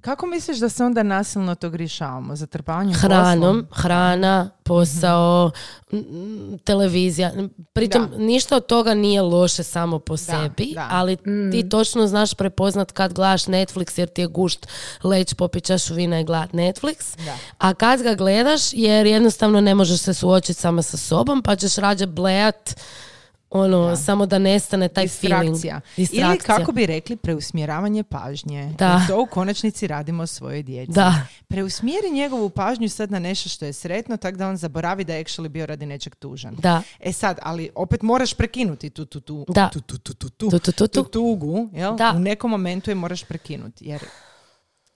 [0.00, 2.36] Kako misliš da se onda nasilno tog rješavamo?
[2.36, 3.66] Zatrpavanjem Hranom, poslom?
[3.72, 5.50] hrana, posao,
[5.92, 6.04] m,
[6.64, 7.32] televizija.
[7.72, 8.16] Pritom Da.
[8.18, 10.88] ništa od toga nije loše samo po sebi, da.
[10.90, 11.16] ali
[11.52, 14.66] ti točno znaš prepoznat kad gledaš Netflix jer ti je gušt
[15.04, 17.24] leć popit čašu vina i gledat Netflix.
[17.24, 17.34] Da.
[17.58, 21.76] A kad ga gledaš jer jednostavno ne možeš se suočiti sama sa sobom pa ćeš
[21.76, 22.74] rađe blejat
[23.54, 25.52] ono, samo da nestane taj feeling.
[25.52, 25.80] Distrakcija.
[25.96, 26.56] Ili Distrakcija.
[26.56, 28.74] kako bi rekli preusmjeravanje pažnje.
[28.78, 28.88] Da.
[28.92, 30.92] Jer to u konačnici radimo svojoj djeci.
[30.92, 31.14] Da.
[31.48, 35.24] Preusmjeri njegovu pažnju sad na nešto što je sretno, tako da on zaboravi da je
[35.24, 36.54] actually bio radi nečeg tužan.
[36.58, 36.82] Da.
[37.00, 39.68] E sad, ali opet moraš prekinuti tu, tu, tu, Da.
[39.72, 41.02] tu, tu, tu, tu, tu, Tu, tu, tu, tu.
[41.02, 41.96] tu tugu, jel?
[41.96, 42.12] Da.
[42.16, 44.02] U nekom momentu je moraš prekinuti, jer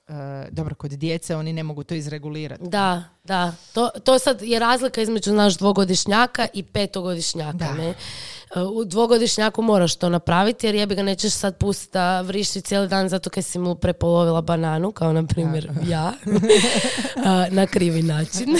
[0.08, 0.12] e,
[0.50, 2.68] dobro, kod djece oni ne mogu to izregulirati.
[2.68, 3.52] Da, da.
[3.72, 7.58] To, to sad je razlika između naš dvogodišnjaka i petogodišnjaka.
[7.58, 7.74] Da.
[7.74, 7.94] Ne?
[8.54, 12.88] E, U dvogodišnjaku moraš to napraviti jer jebi ga nećeš sad pustiti da vrišti cijeli
[12.88, 16.12] dan zato kaj si mu prepolovila bananu, kao na primjer ja,
[17.24, 18.56] A, na krivi način.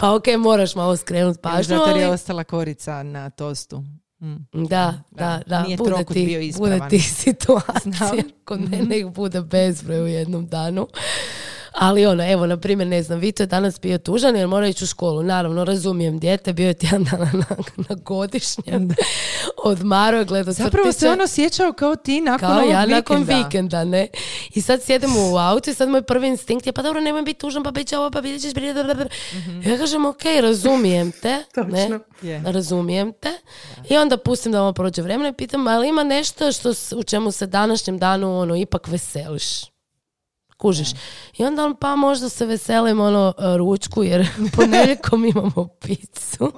[0.00, 3.82] pa ok, moraš malo skrenuti pažnju, Zato je ostala korica na tostu.
[4.20, 4.36] Mm.
[4.52, 5.62] Da, da, da.
[5.62, 8.22] Nije bude ti, bio bude ti situacija.
[8.44, 10.88] Kod mene ih bude bezbroj u jednom danu.
[11.72, 14.84] Ali ono, evo, na primjer, ne znam, Vito je danas bio tužan jer mora ići
[14.84, 15.22] u školu.
[15.22, 18.88] Naravno, razumijem, dijete bio je tjedan dana na, na godišnjem.
[19.64, 23.44] Odmaro je gledao Zapravo se on osjećao kao ti nakon Kao ovog ja nakon vikenda.
[23.44, 24.08] vikenda, ne.
[24.54, 27.40] I sad sjedemo u autu i sad moj prvi instinkt je pa dobro, nemoj biti
[27.40, 28.52] tužan, pa bit će ovo, pa vidjet ćeš...
[29.66, 31.44] Ja kažem, ok, razumijem te.
[31.66, 31.98] ne.
[32.22, 32.42] Je.
[32.46, 33.32] razumijem te.
[33.88, 37.30] I onda pustim da ovo prođe vremena i pitam, ali ima nešto što, u čemu
[37.32, 39.70] se današnjem danu ono, ipak veseliš?
[40.60, 40.88] Kužiš.
[41.38, 46.52] I onda on, pa možda se veselim ono ručku jer ponedjeljkom imamo picu.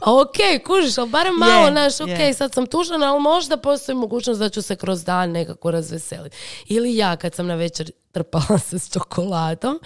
[0.00, 2.34] A ok, kužiš, ali barem malo, Je, znaš, ok, je.
[2.34, 6.36] sad sam tužna, ali možda postoji mogućnost da ću se kroz dan nekako razveseliti.
[6.68, 9.80] Ili ja kad sam na večer trpala se s čokoladom,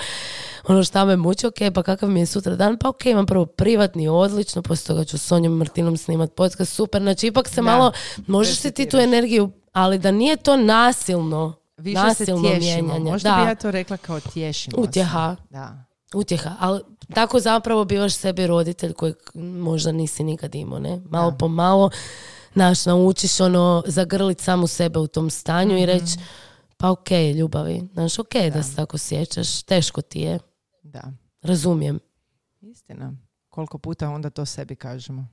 [0.69, 3.47] ono šta me muči, ok, pa kakav mi je sutra dan, pa ok, imam prvo
[3.47, 7.63] privatni, odlično, poslije toga ću s Sonjom Martinom snimat podcast, super, znači ipak se Da,
[7.63, 7.93] malo,
[8.27, 12.59] možeš si ti tu energiju, ali da nije to nasilno, Više nasilno se tješimo.
[12.59, 13.11] mijenjanje.
[13.11, 13.37] Možda da.
[13.37, 14.81] bi ja to rekla kao tješimo se.
[14.81, 15.37] Utjeha.
[15.51, 15.85] Da.
[16.15, 16.81] Utjeha, ali
[17.15, 21.01] tako zapravo bivaš sebi roditelj kojeg možda nisi nikad imao, ne?
[21.05, 21.91] Malo po malo,
[22.55, 25.79] naš, naučiš ono, zagrlit samu sebe u tom stanju Mhm.
[25.79, 26.19] i reći,
[26.77, 30.39] pa ok, ljubavi, znaš, ok da se tako sjećaš, teško ti je,
[30.83, 31.03] Da.
[31.43, 31.99] razumijem.
[32.61, 33.13] Istina.
[33.49, 35.27] Koliko puta onda to sebi kažemo?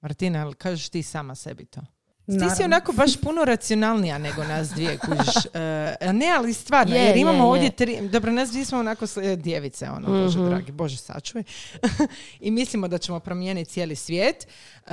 [0.00, 1.80] Martina, jel kažeš ti sama sebi to?
[2.26, 2.64] Ti si Naravno.
[2.66, 5.34] onako baš puno racionalnija nego nas dvije, kužiš.
[6.00, 7.42] E, ne, ali stvarno, Je, jer je, imamo je.
[7.44, 10.48] ovdje tri, dobro, nas dvije smo onako sl- djevice, ono, bože Mhm.
[10.48, 11.44] dragi, bože sačuvaj.
[12.40, 14.46] I mislimo da ćemo promijeniti cijeli svijet,
[14.86, 14.90] E,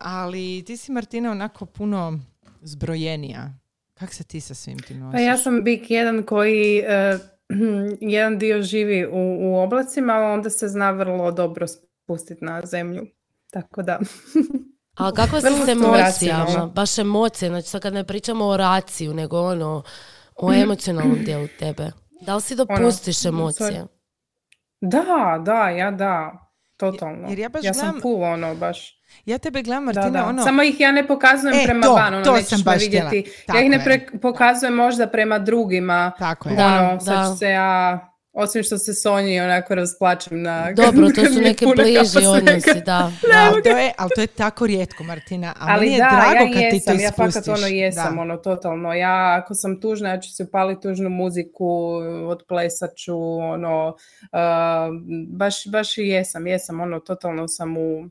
[0.00, 2.18] ali ti si, Martina, onako puno
[2.62, 3.52] zbrojenija.
[3.94, 5.12] Kak se ti sa svim tim nosiš?
[5.12, 7.18] Pa ja sam bik jedan koji eh,
[8.00, 13.06] jedan dio živi u, u oblacima, a onda se zna vrlo dobro spustiti na zemlju.
[13.50, 13.98] Tako da.
[14.96, 16.66] Ali kakva si s sam emocijama?
[16.66, 19.82] Baš emocije, znači sad kad ne pričamo o raciju, nego ono,
[20.36, 21.90] o emocionalnom dijelu tebe.
[22.20, 23.70] Da li si dopustiš emocije?
[23.70, 23.86] sorry.
[24.80, 26.32] Da, da, ja da.
[26.76, 27.28] Totalno.
[27.28, 28.98] Jer ja baš sam gledam- full ono baš.
[29.24, 30.28] Ja tebe gledam, Da, Martina, da.
[30.28, 30.42] ono...
[30.44, 32.82] Samo ih ja ne pokazujem E, prema to, van, ono, to nećeš sam me baš
[32.82, 33.32] vidjeti.
[33.48, 36.12] Ja ih ne pre- pokazujem možda prema drugima.
[36.18, 36.56] Tako je.
[36.56, 36.66] Da.
[36.90, 37.32] ono, sad da.
[37.32, 40.72] ću se ja, osim što se Sonji onako rasplačem na...
[40.72, 43.12] Dobro, to su puna bliži odnosi, da.
[43.50, 45.54] Ali to, je, ali to je tako rijetko, Martina.
[45.58, 47.34] A Ali meni je da, drago ja kad ti to jesam, ja ispustiš.
[47.34, 48.20] fakat ono jesam, Da.
[48.20, 48.94] ono totalno.
[48.94, 51.94] Ja ako sam tužna, ja ću se upaliti tužnu muziku,
[52.28, 54.38] otplesat ću, ono, uh,
[55.28, 58.08] baš, baš i jesam, jesam, ono, totalno sam u...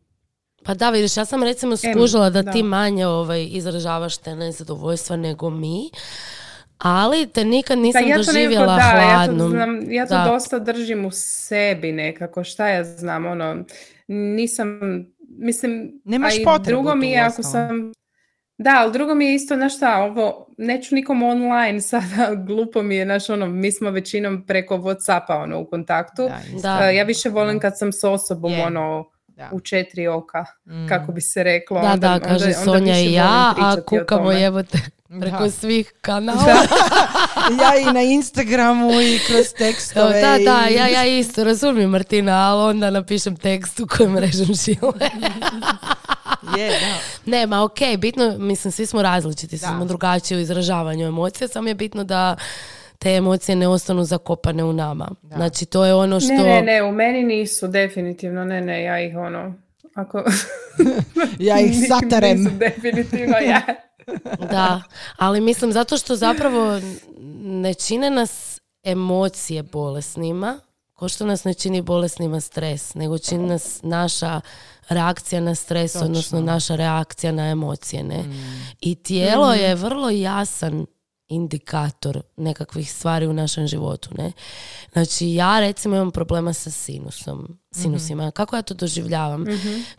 [0.64, 2.52] Pa da, vidiš, ja sam recimo skužila da, da.
[2.52, 5.90] ti manje ovaj, izražavaš te nezadovoljstva nego mi,
[6.82, 10.13] ali te nikad nisam Da, ja to nekako, doživjela da, ja to, znam, ja to
[10.13, 10.26] Da.
[10.32, 13.63] dosta držim u sebi nekako, šta ja znam, ono,
[14.08, 14.80] nisam,
[15.38, 17.91] mislim, Nemaš a i drugo mi je ako sam,
[18.58, 22.96] da, ali drugo mi je isto, znaš šta, ovo, neću nikom online sada, glupo mi
[22.96, 26.30] je, znaš, ono, mi smo većinom preko Whatsappa, ono, u kontaktu,
[26.62, 26.80] Da.
[26.80, 26.89] Da.
[26.89, 28.65] Ja više volim kad sam s osobom, Je.
[28.65, 29.50] ono, Da.
[29.52, 30.88] u četiri oka, Mm.
[30.88, 31.82] kako bi se reklo.
[31.82, 34.78] Da, onda, da, kaže onda Sonja i ja, a kukamo jebote
[35.22, 35.52] preko Da.
[35.52, 36.46] svih kanala.
[37.62, 40.22] ja i na Instagramu i kroz tekstove.
[40.22, 44.46] Da, da, i- ja, ja isto razumijem Martina, ali onda napišem tekst u kojem režem
[44.48, 45.10] žile.
[46.58, 46.98] Je, da.
[47.28, 49.67] ne, ma okej, bitno, mislim, svi smo različiti, svi Da.
[49.70, 52.36] smo drugačiji u izražavanju emocija, samo je bitno da
[53.02, 55.10] te emocije ne ostanu zakopane u nama.
[55.36, 56.34] Znači, to je ono što...
[56.34, 59.54] Ne, ne, ne, u meni nisu, definitivno, ne, ne, ja ih ono,
[59.94, 60.24] ako...
[61.40, 62.58] Ja ih Nisu satarem.
[62.58, 63.62] definitivno ja.
[64.52, 64.82] Da,
[65.18, 66.82] ali mislim zato što zapravo
[67.42, 70.60] ne čine nas emocije bolesnima,
[70.94, 74.42] ko što nas ne čini bolesnima stres, nego čini nas naša
[74.90, 76.06] reakcija na stres, Točno.
[76.06, 78.04] odnosno naša reakcija na emocije.
[78.04, 78.24] Ne?
[78.82, 80.86] I tijelo je vrlo jasan
[81.32, 84.10] indikator nekakvih stvari u našem životu.
[84.17, 84.32] Ne?
[84.94, 88.32] Znači ja recimo imam problema sa sinusom, sinusima.
[88.32, 89.46] Kako ja to doživljavam?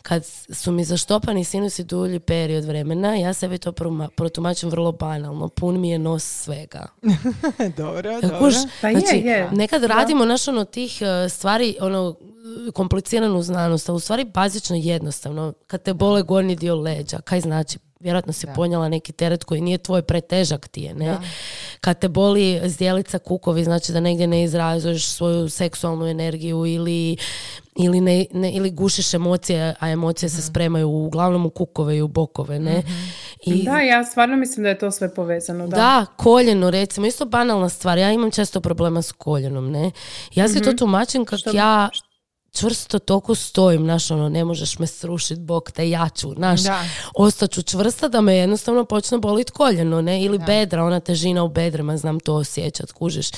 [0.01, 5.49] Kad su mi zaštopani sinusi dulji period vremena, ja sebi to proma- protumačim vrlo banalno.
[5.49, 6.87] Pun mi je nos svega.
[7.77, 8.51] dobro, dobro.
[8.81, 9.49] Pa je, znači, je.
[9.51, 12.15] nekad radimo naš ono tih e, stvari, ono
[12.73, 15.53] kompliciranu znanost, a u stvari bazično jednostavno.
[15.67, 17.79] Kad te bole gornji dio leđa, kaj znači?
[18.03, 18.53] Vjerojatno si Da.
[18.53, 21.17] ponijela neki teret koji nije tvoj pretežak ti je, ne?
[21.81, 27.17] Kad te boli zdjelica kukovi, znači da negdje ne izrazuješ svoju seksualnu energiju ili,
[27.75, 30.35] ili, ne, ne- ili gušiš emocije, a emocije Mhm.
[30.35, 32.83] se spremaju uglavnom u kukove i u bokove, ne?
[33.41, 35.75] I, Da, ja stvarno mislim da je to sve povezano, da.
[35.75, 37.97] da, koljeno recimo, isto banalna stvar.
[37.97, 39.91] Ja imam često problema s koljenom, ne?
[40.31, 41.39] Ja si to tumačim kako Mhm.
[41.41, 41.89] Što- ja
[42.53, 46.83] čvrsto toliko stojim, znaš, ono, ne možeš me srušit, bog te jaču, znaš, Da.
[47.15, 51.97] ostaću čvrsta da me jednostavno počne bolit koljeno, ne, ili bedra, ona težina u bedrima,
[51.97, 53.29] znam to osjećat, kužiš.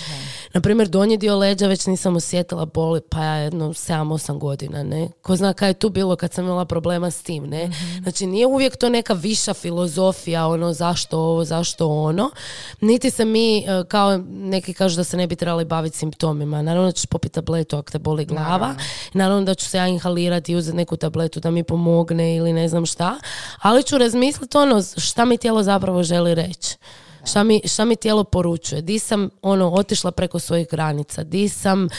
[0.53, 5.09] Naprimjer, donji dio leđa već nisam osjetila boli, pa ja jedno 7-8 godina, ne.
[5.21, 7.71] Ko zna kaj je tu bilo kad sam imala problema s tim, ne.
[8.03, 12.31] Znači, nije uvijek to neka viša filozofija, ono, zašto ovo, zašto ono,
[12.81, 16.61] niti se mi, e, kao neki kažu da se ne bi trebali baviti simptomima.
[16.61, 18.75] Naravno da ćeš popiti tabletu ako te boli glava, naravno
[19.45, 22.85] da ću se ja inhalirati i uzeti neku tabletu da mi pomogne ili ne znam
[22.85, 23.15] šta,
[23.61, 26.75] ali ću razmisliti ono šta mi tijelo zapravo želi reći.
[27.25, 28.81] Šta mi, šta mi tijelo poručuje?
[28.81, 31.23] Di sam ono, otišla preko svojih granica?
[31.23, 31.89] Di sam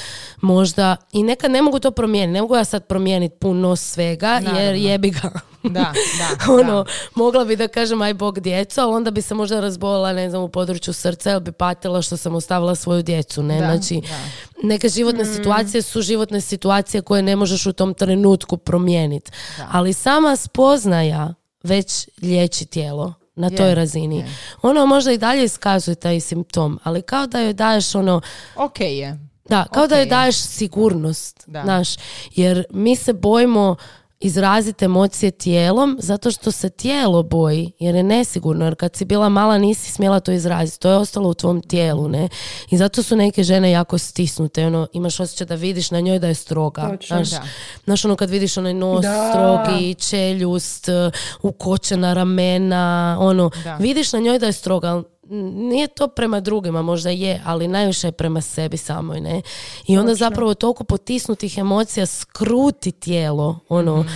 [0.41, 0.97] možda...
[1.13, 2.33] I nekad ne mogu to promijeniti.
[2.33, 4.89] Ne mogu ja sad promijeniti puno svega, jer Naravno.
[4.89, 5.31] jebi ga.
[5.67, 6.91] Da, da, ono, da.
[7.15, 10.43] mogla bi da kažem aj bog djecu, ali onda bi se možda razbolila, ne znam,
[10.43, 13.55] u području srca ili bi patila što sam ostavila svoju djecu, ne?
[13.57, 14.19] Da, znači, da.
[14.63, 19.31] neke životne situacije su životne situacije koje ne možeš u tom trenutku promijeniti.
[19.71, 24.17] Ali sama spoznaja već liječi tijelo na Je, toj razini.
[24.17, 24.29] je.
[24.63, 28.21] Ono možda i dalje iskazuje taj simptom, ali kao da joj daješ ono,
[28.57, 29.19] Ok je.
[29.49, 31.63] da, kao da joj daješ sigurnost, Da.
[31.63, 31.89] znaš,
[32.31, 33.77] jer mi se bojimo
[34.21, 39.29] izraziti emocije tijelom zato što se tijelo boji jer je nesigurno jer kad si bila
[39.29, 42.29] mala nisi smjela to izraziti to je ostalo u tvom tijelu ne
[42.71, 46.29] i zato su neke žene jako stisnute ono imaš osjećaj da vidiš na njoj da
[46.29, 47.17] je stroga Točno.
[47.17, 47.43] znaš, Da.
[47.85, 49.31] znaš ono kad vidiš onaj nos Da.
[49.31, 50.95] strogi čeljust uh,
[51.43, 53.77] ukočena ramena ono Da.
[53.77, 58.13] vidiš na njoj da je stroga nije to prema drugima, možda je, ali najviše je
[58.13, 59.43] prema sebi samoj, ne?
[59.87, 64.09] I onda zapravo toliko potisnutih emocija skruti tijelo, ono, Mhm.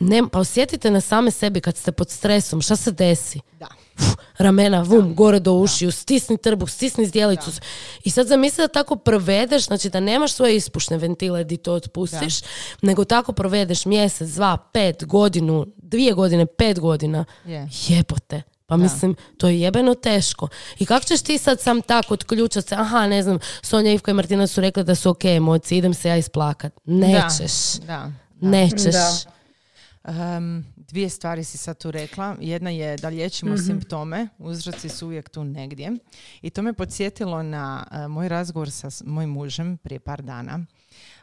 [0.00, 3.40] ne, pa osjetite na same sebi kad ste pod stresom, šta se desi?
[3.60, 3.66] Da.
[3.98, 4.06] Uf,
[4.38, 7.50] ramena, vum, gore do ušiju, stisni trbuh, stisni zdjelicu.
[8.04, 12.34] I sad zamisli da tako provedeš, znači da nemaš svoje ispušne ventile di to otpustiš,
[12.82, 17.24] nego tako provedeš mjesec, dva, pet, godinu, dvije godine, pet godina.
[17.44, 17.68] Je.
[17.88, 18.42] Jebote.
[18.66, 20.48] Pa mislim, to je jebeno teško.
[20.78, 24.14] I kako ćeš ti sad sam tako otključat se, aha, ne znam, Sonja, Ivka i
[24.14, 26.72] Martina su rekli da su ok emocije, idem se ja isplakat.
[26.84, 27.74] Nećeš.
[27.78, 28.48] Da, da.
[28.48, 28.92] Nećeš.
[28.92, 29.36] Da.
[30.36, 32.36] Um, dvije stvari si sad tu rekla.
[32.40, 35.92] Jedna je da liječimo simptome, uzroci su uvijek tu negdje.
[36.42, 40.66] I to me podsjetilo na uh, moj razgovor sa mojim mužem prije par dana.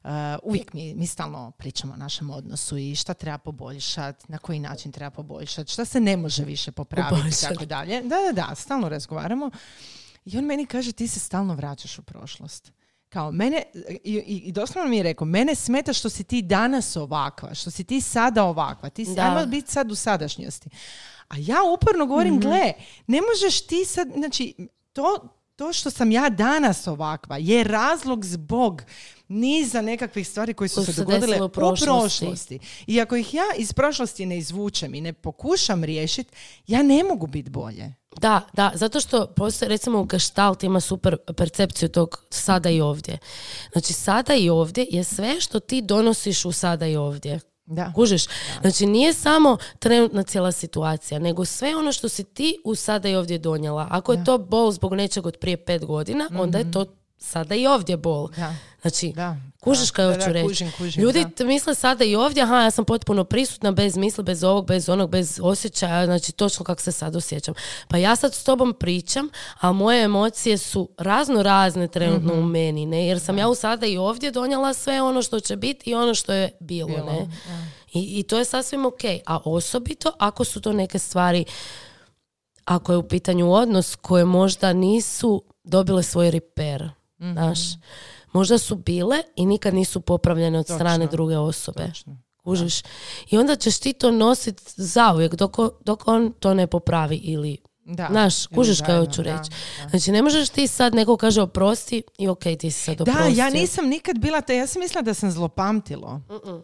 [0.04, 0.10] Uh,
[0.44, 4.92] uvijek mi, mi stalno pričamo o našem odnosu i šta treba poboljšati, na koji način
[4.92, 8.02] treba poboljšati, šta se ne može više popraviti i tako dalje.
[8.02, 9.50] Da, da, da, stalno razgovaramo.
[10.26, 12.72] I on meni kaže ti se stalno vraćaš u prošlost.
[13.10, 13.64] Kao mene,
[14.04, 14.14] i,
[14.46, 18.02] i, doslovno mi je rekao, mene smeta što si ti danas ovakva, što si ti
[18.02, 20.70] sada ovakva, ti si, ajmo biti sad u sadašnjosti.
[21.28, 22.74] A ja uporno govorim, gle,
[23.08, 24.56] ne možeš ti sad, znači,
[24.94, 28.84] to, to što sam ja danas ovakva je razlog zbog
[29.34, 32.26] niza nekakvih stvari koje su se su se dogodile u u prošlosti.
[32.26, 32.60] prošlosti.
[32.88, 36.34] I ako ih ja iz prošlosti ne izvučem i ne pokušam riješiti,
[36.68, 37.94] ja ne mogu biti bolje.
[38.20, 43.18] Da, da, zato što postoje, recimo u Gestalt ima super percepciju tog sada i ovdje.
[43.72, 47.40] Znači sada i ovdje je sve što ti donosiš u sada i ovdje.
[47.66, 47.94] Da.
[47.96, 48.26] Kužiš?
[48.62, 53.16] Znači nije samo trenutna cijela situacija, nego sve ono što si ti u sada i
[53.16, 53.88] ovdje donijela.
[53.92, 56.86] Ako je to bol zbog nečeg od prije pet godina, onda je to
[57.24, 58.28] sada i ovdje bol.
[58.30, 58.56] Da.
[58.82, 59.38] Znači, Da.
[59.60, 60.48] kužiš da, hoću da, reći.
[60.48, 64.44] kužim, kužim, Ljudi misle sada i ovdje, aha, ja sam potpuno prisutna, bez misli, bez
[64.44, 67.54] ovog, bez onog, bez osjećaja, znači točno kako se sad osjećam.
[67.88, 72.40] Pa ja sad s tobom pričam, a moje emocije su razno razne trenutno Mhm.
[72.40, 73.08] u meni, ne?
[73.08, 76.14] Jer sam ja u sada i ovdje donijela sve ono što će biti i ono
[76.14, 77.28] što je bilo, Bilo, ne?
[77.94, 79.02] I, I to je sasvim ok.
[79.26, 81.46] A osobito ako su to neke stvari,
[82.66, 86.90] ako je u pitanju odnos koje možda nisu dobile svoj reper,
[87.24, 87.32] Mhm.
[87.34, 87.60] znaš.
[88.34, 91.12] Možda su bile i nikad nisu popravljene od strane Točno.
[91.12, 91.88] druge osobe.
[91.88, 92.18] Točno.
[92.38, 92.82] Kužiš?
[93.30, 98.08] I onda ćeš ti to nositi zauvijek dok, dok on to ne popravi ili Da.
[98.12, 99.50] Znaš, kužiš hoću da, reći.
[99.84, 99.90] da.
[99.90, 103.34] Znači, ne možeš ti sad neko kaže oprosti i ok, ti si sad Da, oprostio.
[103.36, 106.22] ja nisam nikad bila ta, ja sam mislila da sam zlopamtilo.
[106.30, 106.64] Mm-mm.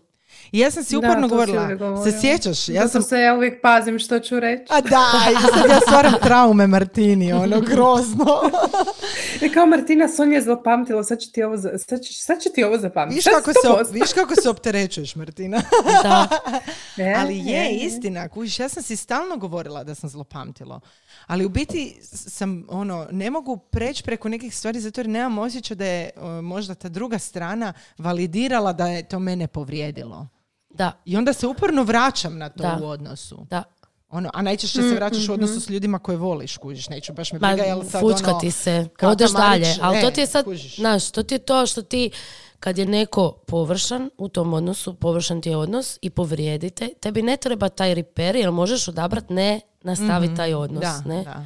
[0.52, 1.68] I ja sam si uporno govorila,
[2.04, 2.70] se sjećaš?
[2.70, 4.64] Ja Zato sam, se ja uvijek pazim što ću reći.
[4.70, 5.12] a da,
[5.54, 8.26] sad ja stvaram traume Martini, ono, grozno.
[9.42, 12.50] I kao Martina, Sonja je zlopamtila, sad će ti ovo, za- sad će, sad će
[12.50, 13.16] ti ovo zapamtiti.
[13.16, 15.62] Viš kako, se, op- viš kako se opterećuješ, Martina.
[16.04, 16.28] Da.
[16.98, 17.76] E, Ali je, e, e.
[17.76, 20.80] istina, kužiš, ja sam si stalno govorila da sam zlopamtilo.
[21.28, 25.76] Ali u biti sam, ono, ne mogu preći preko nekih stvari zato jer nemam osjećaj
[25.76, 26.10] da je
[26.44, 30.28] možda ta druga strana validirala da je to mene povrijedilo.
[30.80, 32.80] Da, I onda se uporno vraćam na to Da.
[32.82, 33.46] u odnosu.
[33.50, 33.64] da.
[34.10, 37.40] Ono, a najčešće se vraćaš u odnosu s ljudima koje voliš, kužiš, neću baš me
[37.40, 39.76] briga, jel sad fučka ono, ti se, odeš dalje.
[39.82, 40.76] Ali to e, ti je sad, kužiš.
[40.76, 42.12] znaš, to ti je to što ti,
[42.60, 47.38] kad je neko površan u tom odnosu, površan ti je odnos i povrijedite, tebi ne
[47.38, 50.84] treba taj repair, jer možeš odabrat ne nastaviti taj odnos.
[50.84, 51.10] Mhm.
[51.10, 51.24] Da, ne?
[51.24, 51.46] da, da.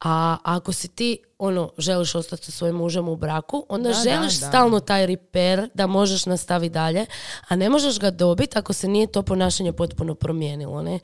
[0.00, 4.02] A ako si ti ono želiš ostati sa svojim mužem u braku, onda Da, da,
[4.02, 4.48] želiš da.
[4.48, 7.06] stalno taj repair da možeš nastaviti dalje,
[7.48, 10.98] a ne možeš ga dobiti ako se nije to ponašanje potpuno promijenilo, ne?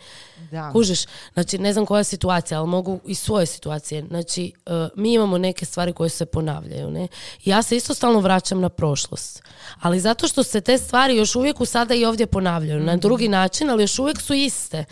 [0.51, 0.71] Da.
[0.73, 4.05] Kužiš, znači ne znam koja je situacija, ali mogu iz svoje situacije.
[4.09, 7.09] Znači, e, mi imamo neke stvari koje se ponavljaju, ne?
[7.45, 9.43] Ja se isto stalno vraćam na prošlost.
[9.81, 12.81] Ali zato što se te stvari još uvijek u sada i ovdje ponavljaju.
[12.81, 14.85] Na drugi način, ali još uvijek su iste.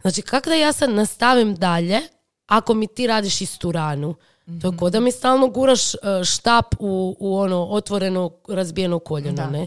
[0.00, 2.00] Znači, kako da ja sad nastavim dalje,
[2.46, 4.14] ako mi ti radiš istu ranu.
[4.60, 9.46] To je ko da mi stalno guraš e, štap u, u ono otvoreno razbijeno koljeno,
[9.46, 9.66] ne?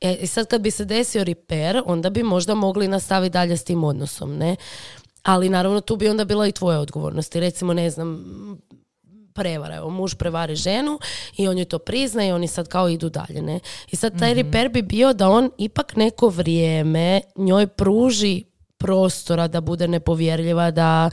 [0.00, 3.64] E, i sad kad bi se desio repair, onda bi možda mogli nastaviti dalje s
[3.64, 4.56] tim odnosom, ne?
[5.22, 7.36] Ali naravno tu bi onda bila i tvoja odgovornost.
[7.36, 8.24] I recimo, ne znam,
[9.36, 9.76] prevara.
[9.76, 10.98] Evo, muž prevari ženu
[11.36, 13.42] i on joj to prizna i oni sad kao idu dalje.
[13.42, 13.60] Ne?
[13.90, 18.44] I sad taj repair bi bio da on ipak neko vrijeme njoj pruži
[18.78, 21.10] prostora da bude nepovjerljiva, da,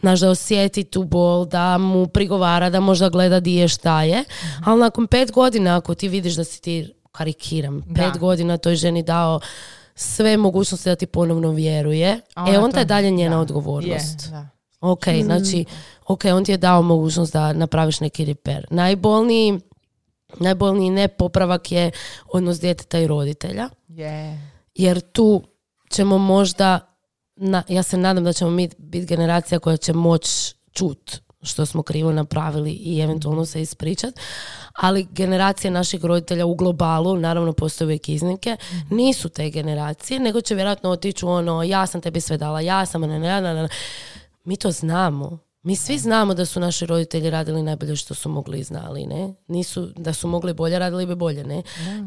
[0.00, 4.24] znaš, da osjeti tu bol, da mu prigovara, da možda gleda di je šta je.
[4.64, 8.18] Ali nakon pet godina, ako ti vidiš da si ti, karikiram, pet Da.
[8.18, 9.40] godina toj ženi dao
[9.94, 13.42] sve mogućnosti da ti ponovno vjeruje, A e onda to- je dalje njena da.
[13.42, 14.22] odgovornost.
[14.22, 14.48] Je, da.
[14.80, 15.64] Ok, znači,
[16.06, 18.66] ok, on ti je dao mogućnost da napraviš neki repair.
[18.70, 19.60] Najbolniji,
[20.34, 21.90] najbolniji nepopravak je
[22.26, 24.40] odnos djeteta i roditelja, Je.
[24.74, 25.42] jer tu
[25.90, 26.95] ćemo možda,
[27.36, 31.82] na, ja se nadam da ćemo mi biti generacija koja će moći čut što smo
[31.82, 34.14] krivo napravili i eventualno se ispričat,
[34.72, 38.56] ali generacije naših roditelja u globalu, naravno postoje uvijek iznimke,
[38.90, 42.86] nisu te generacije, nego će vjerojatno otići u ono, ja sam tebi sve dala, ja
[42.86, 43.68] sam, ne, ne, ne, ne.
[44.44, 45.38] Mi to znamo.
[45.62, 49.34] Mi svi znamo da su naši roditelji radili najbolje što su mogli i znali, ne?
[49.48, 51.62] Nisu, da su mogli bolje, radili bi bolje, ne?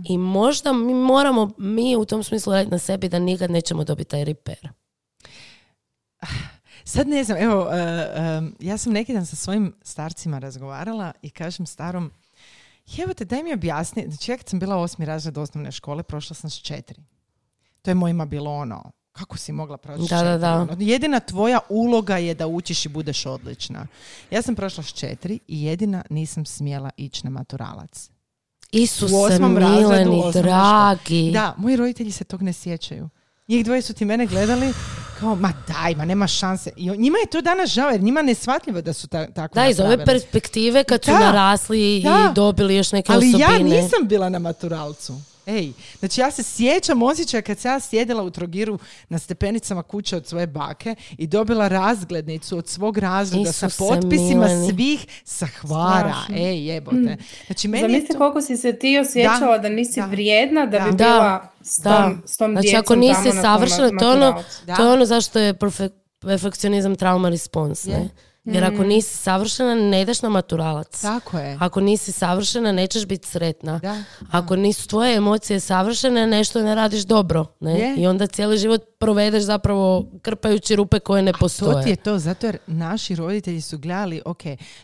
[0.10, 4.10] I možda mi moramo, mi u tom smislu raditi na sebi da nikad nećemo dobiti
[4.10, 4.70] taj repair.
[6.86, 7.70] Sad ne znam, evo, uh,
[8.38, 12.12] um, ja sam neki dan sa svojim starcima razgovarala i kažem starom,
[12.98, 16.36] evo te, daj mi objasni, znači ja kad sam bila osmi razred osnovne škole, prošla
[16.36, 17.02] sam s četiri.
[17.82, 20.40] To je mojima bilo ono, kako si mogla proći Da, da, četiri?
[20.40, 20.56] da.
[20.56, 23.88] Ono, jedina tvoja uloga je da učiš i budeš odlična.
[24.32, 28.10] Ja sam prošla s četiri i jedina nisam smjela ići na maturalac.
[28.72, 30.34] Isuse, U osmom razredu mileni, škole.
[30.34, 31.32] dragi.
[31.34, 33.10] Da, moji roditelji se tog ne sjećaju.
[33.50, 34.74] Njih dvoje su ti mene gledali
[35.20, 36.72] kao, ma daj, ma nema šanse.
[36.76, 39.68] I njima je to danas žao, jer njima je neshvatljivo da su ta, tako Da,
[39.68, 42.10] iz ove perspektive kad su Da, narasli da.
[42.32, 43.54] i dobili još neke Ali osobine.
[43.54, 45.14] ja nisam bila na maturalcu.
[45.50, 48.80] Ej, znači ja se sjećam osjećaja kad sam ja sjedila u Trogiru
[49.10, 54.70] na stepenicama kuće od svoje bake i dobila razglednicu od svog razreda sa potpisima mileni.
[54.70, 56.14] svih sa hvara.
[56.14, 56.36] Strašno.
[56.38, 57.18] Ej, jebote.
[57.46, 58.18] Znači meni je Zamisli to...
[58.18, 60.06] koliko si se ti osjećala da, Da, nisi da.
[60.06, 61.06] vrijedna da, bi Da.
[61.06, 62.04] bila s Da.
[62.04, 64.84] tom, s tom Znači djecom ako nisi tamo na tom savršena, to je ono, to
[64.84, 65.90] je ono zašto je perfe-
[66.20, 68.10] perfekcionizam trauma response, ne?
[68.46, 68.74] Jer Mm.
[68.74, 71.02] ako nisi savršena, ne ideš na maturalac.
[71.02, 71.58] Tako je.
[71.60, 73.80] Ako nisi savršena, nećeš biti sretna.
[73.80, 77.46] Da, Ako nisu tvoje emocije savršene, nešto ne radiš dobro.
[77.60, 77.72] Ne?
[77.74, 77.96] Je.
[77.96, 81.84] I onda cijeli život provedeš zapravo krpajući rupe koje ne To postoje.
[81.84, 84.42] ti je to, zato jer naši roditelji su gledali, ok,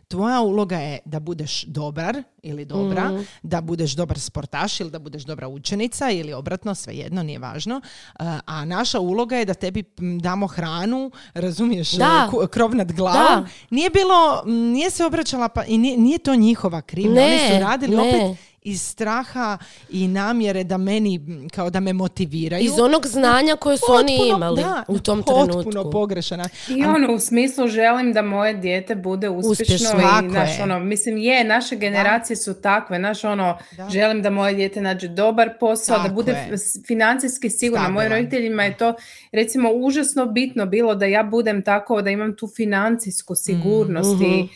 [0.08, 3.22] tvoja uloga je da budeš dobar ili dobra, Mhm.
[3.44, 7.82] da budeš dobar sportaš ili da budeš dobra učenica ili obratno, svejedno, nije važno.
[8.16, 9.84] A, a naša uloga je da tebi
[10.20, 12.28] damo hranu, razumiješ, Da.
[12.32, 13.45] ku- krov nad glavom.
[13.70, 17.22] Nije bilo, nije se obraćala, pa i nije, nije to njihova krivnja.
[17.22, 18.02] Oni su radili ne.
[18.02, 19.58] opet iz straha
[19.90, 21.20] i namjere da meni,
[21.56, 22.64] kao da me motiviraju.
[22.64, 25.92] Iz onog znanja koje su oni Potpuno, imali da, u tom Potpuno trenutku.
[25.92, 26.40] pogrešan.
[26.70, 30.00] I ono, u smislu želim da moje dijete bude uspješno Uspješno.
[30.24, 30.64] I, naš, je.
[30.64, 33.90] ono, mislim, je, naše generacije su takve, naš, ono, Da.
[33.90, 36.58] želim da moje dijete nađe dobar posao, da bude je.
[36.88, 37.90] financijski sigurno.
[37.90, 38.94] Mojim roditeljima je to,
[39.32, 44.48] recimo, užasno bitno bilo da ja budem tako, da imam tu financijsku sigurnost i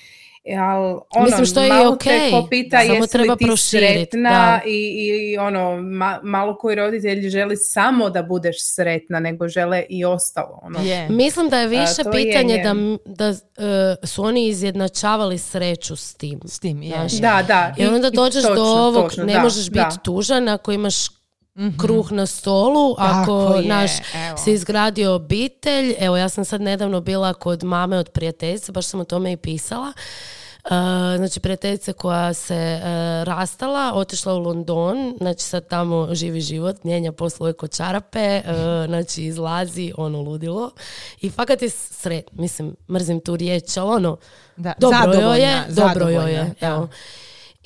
[0.58, 4.10] Al, ono, Mislim, što je i te ko pita Samo jesi treba li ti proširit,
[4.10, 4.70] sretna da.
[4.70, 10.06] i, i ono, ma- malo koji roditelji želi samo da budeš sretna, nego žele i
[10.06, 10.60] ostalo.
[10.64, 10.80] Ono.
[10.80, 11.10] Je.
[11.10, 12.64] Mislim da je više je pitanje njen.
[12.64, 13.36] da, m- da e,
[14.08, 16.39] su oni izjednačavali sreću s tim.
[16.45, 16.89] S tim, je.
[16.89, 17.20] Znaš, je.
[17.20, 17.74] Da, da.
[17.78, 19.97] I onda dođeš točno, do ovog, točno, ne da, možeš biti da.
[20.04, 20.95] tužan ako imaš
[21.78, 23.91] kruh na stolu, ako Tako je, naš
[24.28, 24.38] evo.
[24.38, 25.95] si izgradio obitelj.
[26.00, 29.38] Evo, ja sam sad nedavno bila kod mame od prijateljice, baš sam o tome i
[29.38, 29.93] pisala.
[30.70, 30.76] Uh,
[31.18, 32.84] znači prijateljica koja se uh,
[33.24, 39.24] rastala, otišla u London, znači sad tamo živi život, mijenja poslove kod čarape, uh, znači
[39.24, 40.72] izlazi ono ludilo
[41.22, 44.18] i fakat je sret, mislim, mrzim tu riječ, ali ono,
[44.56, 46.68] Da, dobro joj je, dobro joj je, da.
[46.68, 46.88] evo.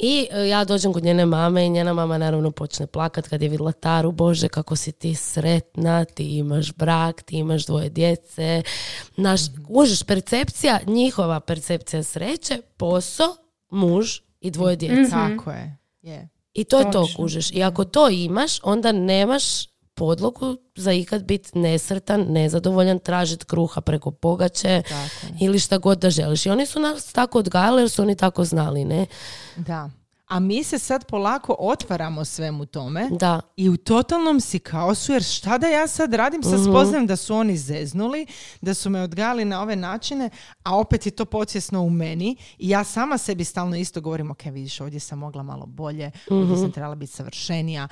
[0.05, 3.49] I e, ja dođem kod njene mame i njena mama naravno počne plakat kad je
[3.49, 8.61] vidjela Taru, bože kako si ti sretna, ti imaš brak, ti imaš dvoje djece.
[9.17, 13.35] Naš, užeš percepcija, njihova percepcija sreće, posao,
[13.69, 15.11] muž i dvoje djece.
[15.11, 15.77] Tako je.
[16.01, 16.29] Je.
[16.53, 17.51] I to je to, kužeš.
[17.51, 19.72] I ako to imaš, onda nemaš
[20.03, 26.09] podlogu za ikad biti nesretan, nezadovoljan, tražiti kruha preko pogače Tako ili šta god da
[26.09, 26.45] želiš.
[26.45, 29.05] I oni su nas tako odgajali jer su oni tako znali, ne?
[29.55, 29.89] Da.
[30.27, 33.41] a mi se sad polako otvaramo svemu tome Da.
[33.57, 37.35] i u totalnom si kaosu, jer šta da ja sad radim, sad spoznajem da su
[37.35, 38.25] oni zeznuli,
[38.61, 40.29] da su me odgajali na ove načine,
[40.63, 44.43] a opet je to podsvjesno u meni i ja sama sebi stalno isto govorim, ok,
[44.45, 47.87] vidiš, ovdje sam mogla malo bolje, ovdje sam trebala biti savršenija.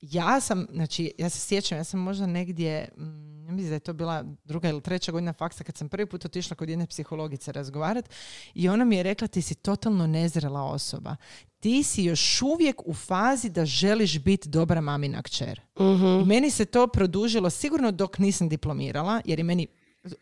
[0.00, 3.80] Ja sam, znači, ja se sjećam, ja sam možda negdje, mm, ja mislim da je
[3.80, 7.52] to bila druga ili treća godina faksa kad sam prvi put otišla kod jedne psihologice
[7.52, 8.10] razgovarati
[8.54, 11.16] i ona mi je rekla ti si totalno nezrela osoba.
[11.60, 15.60] Ti si još uvijek u fazi da želiš biti dobra mamina kćer.
[16.22, 19.66] I meni se to produžilo sigurno dok nisam diplomirala, jer je meni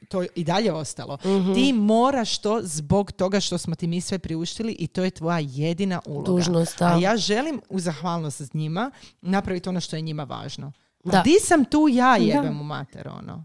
[0.08, 1.16] to i dalje ostalo.
[1.54, 5.38] Ti moraš to zbog toga što smo ti mi sve priuštili i to je tvoja
[5.42, 6.26] jedina uloga.
[6.26, 6.86] Dužnost, da.
[6.86, 8.90] A ja želim u zahvalnost s njima
[9.22, 10.72] napraviti ono što je njima važno.
[11.04, 11.10] Da.
[11.10, 11.22] Da.
[11.22, 13.44] Di sam tu ja jebem u mater, ono?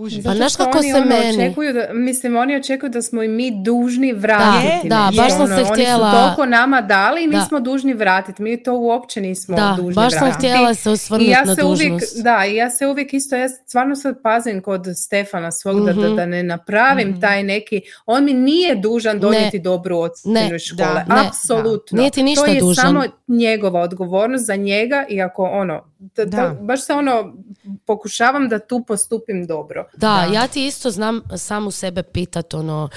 [0.00, 0.24] Kužiš?
[0.24, 3.28] Pa znaš kako oni, se ono, meni- Očekuju da, mislim, oni očekuju da smo i
[3.30, 4.88] mi dužni vratiti.
[4.88, 5.22] da, nešto.
[5.22, 7.40] baš sam se Oni htjela- su toliko nama dali i mi Da.
[7.40, 8.42] smo dužni vratiti.
[8.42, 10.48] Mi to uopće nismo Da, dužni baš sam vratiti.
[10.48, 12.16] htjela se osvrnuti ja na se uvijek, dužnost.
[12.18, 16.00] da, i ja se uvijek isto, ja stvarno sad pazim kod Stefana svog da, da,
[16.00, 16.16] Mhm.
[16.16, 20.76] da ne napravim taj neki, on mi nije dužan donijeti dobru ocjenu Ne, škole.
[21.08, 21.74] da, ne, Apsolutno.
[21.90, 21.98] da.
[21.98, 22.84] Nije ti ništa to je dužan.
[22.84, 26.56] samo njegova odgovornost za njega i ako ono, da, da- Da.
[26.56, 27.34] baš se ono,
[27.78, 29.84] pokušavam da tu postupim dobro.
[29.96, 30.34] Da, Da.
[30.34, 32.88] ja ti isto znam samu sebe pitat ono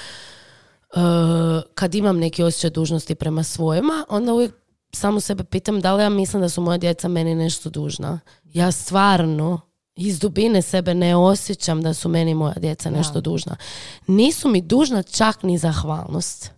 [0.96, 1.00] uh,
[1.74, 4.54] kad imam neki osjećaj dužnosti prema svojima, onda uvijek
[4.92, 8.20] samu sebe pitam da li ja mislim da su moja djeca meni nešto dužna.
[8.44, 9.60] Ja stvarno
[9.96, 13.56] iz dubine sebe ne osjećam da su meni moja djeca nešto dužna.
[14.06, 16.50] Nisu mi dužna čak ni zahvalnost.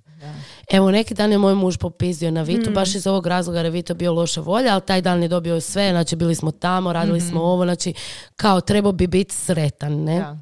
[0.71, 3.71] Evo, neki dan je moj muž popizdio na Vitu, baš iz ovog razloga jer je
[3.71, 7.21] Vito bio loše volje, ali taj dan je dobio sve, znači bili smo tamo, radili
[7.21, 7.95] smo ovo, znači
[8.37, 10.19] kao trebao bi biti sretan, ne?
[10.19, 10.39] Da.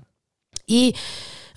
[0.66, 0.92] I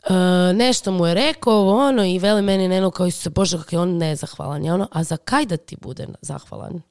[0.10, 0.14] e,
[0.54, 3.98] nešto mu je rekao, ono, i veli meni Neno kao se Bože, kako je on
[3.98, 4.66] nezahvalan.
[4.66, 6.82] Ja ono, a za kaj da ti bude zahvalan?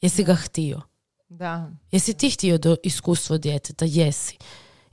[0.00, 0.80] Jesi ga htio?
[1.28, 1.70] Da.
[1.90, 3.84] Jesi ti htio do iskustvo djeteta?
[3.88, 4.38] Jesi.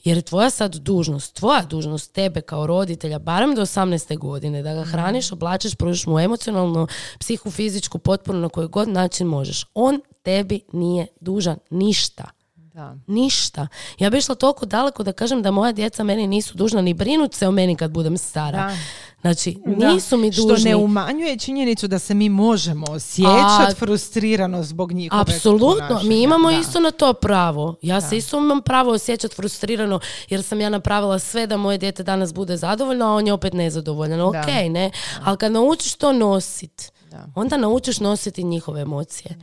[0.04, 4.18] Jer je tvoja sad dužnost, tvoja dužnost tebe kao roditelja, barem do 18.
[4.18, 6.88] godine, da ga hraniš, oblačiš, pružiš mu emocionalno,
[7.20, 9.66] psihofizičku potporu na koji god način možeš.
[9.74, 12.26] On tebi nije dužan ništa.
[12.56, 12.96] Da.
[13.08, 13.68] Ništa.
[14.00, 17.34] Ja bi išla toliko daleko da kažem da moja djeca meni nisu dužna ni brinut
[17.34, 18.58] se o meni kad budem stara.
[18.58, 18.76] Da.
[19.22, 19.94] Znači, Da.
[19.94, 20.56] nisu mi dužni.
[20.56, 26.52] Što ne umanjuje činjenicu da se mi možemo osjećati frustrirano zbog njihove Apsolutno, mi imamo
[26.52, 26.58] Da.
[26.58, 27.76] isto na to pravo.
[27.82, 30.00] Ja se isto imam pravo osjećati frustrirano
[30.30, 33.54] jer sam ja napravila sve da moje dijete danas bude zadovoljno, a on je opet
[33.54, 34.22] nezadovoljan.
[34.22, 34.36] Ok,
[34.70, 34.92] ne?
[35.24, 37.26] Ali kad naučiš to nosit, Da.
[37.36, 39.38] onda naučiš nositi njihove emocije.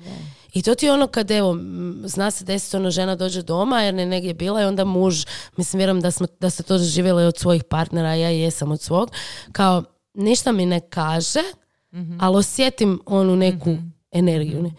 [0.57, 1.57] I to ti je ono kad, evo,
[2.05, 5.25] zna se desiti ono žena dođe doma jer je negdje bila i onda muž,
[5.57, 8.81] mislim, vjerujem da, smo, da ste to doživjeli od svojih partnera, ja i jesam od
[8.81, 9.11] svog,
[9.53, 9.83] kao
[10.15, 11.41] ništa mi ne kaže,
[12.21, 13.77] ali osjetim onu neku
[14.13, 14.63] energiju.
[14.63, 14.71] ne.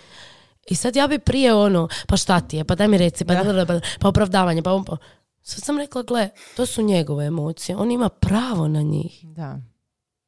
[0.70, 3.44] I sad ja bi prije ono, pa šta ti je, pa daj mi reci, pa,
[3.44, 4.98] da, pa, pa opravdavanje, pa, pa.
[5.42, 9.20] Sad sam rekla, gle, to su njegove emocije, on ima pravo na njih.
[9.24, 9.60] Da.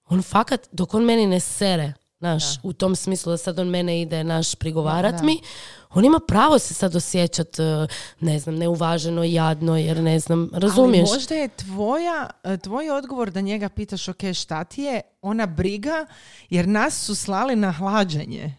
[0.10, 4.02] On fakat, dok on meni ne sere, naš, u tom smislu da sad on mene
[4.02, 5.24] ide, naš, prigovarat Da, da.
[5.24, 5.42] mi,
[5.90, 7.88] on ima pravo se sad osjećat, eh,
[8.20, 11.10] ne znam, neuvaženo, jadno, jer ne znam, razumiješ?
[11.10, 15.46] Ali možda je tvoja, e, tvoj odgovor da njega pitaš ok, šta ti je, ona
[15.46, 16.06] briga,
[16.50, 18.56] jer nas su slali na hlađenje.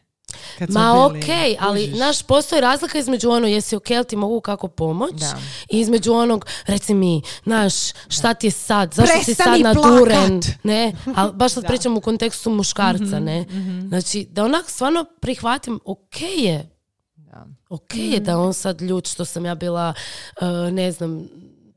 [0.58, 1.28] Kad Ma bili, ok,
[1.60, 1.98] ali kužiš?
[1.98, 5.38] naš postoji razlika između ono jesi ok, ti mogu kako pomoć Da.
[5.70, 7.72] i između onog reci mi, znaš,
[8.08, 10.64] šta ti je sad, zašto si sad Prestani naduren, plakat!
[10.64, 13.44] ne, ali baš sad pričam u kontekstu muškarca, Mhm, ne,
[13.88, 16.70] znači da onak stvarno prihvatim, ok je,
[17.16, 17.46] Da.
[17.70, 19.94] ok je da on sad ljut što sam ja bila,
[20.36, 21.28] uh, ne znam,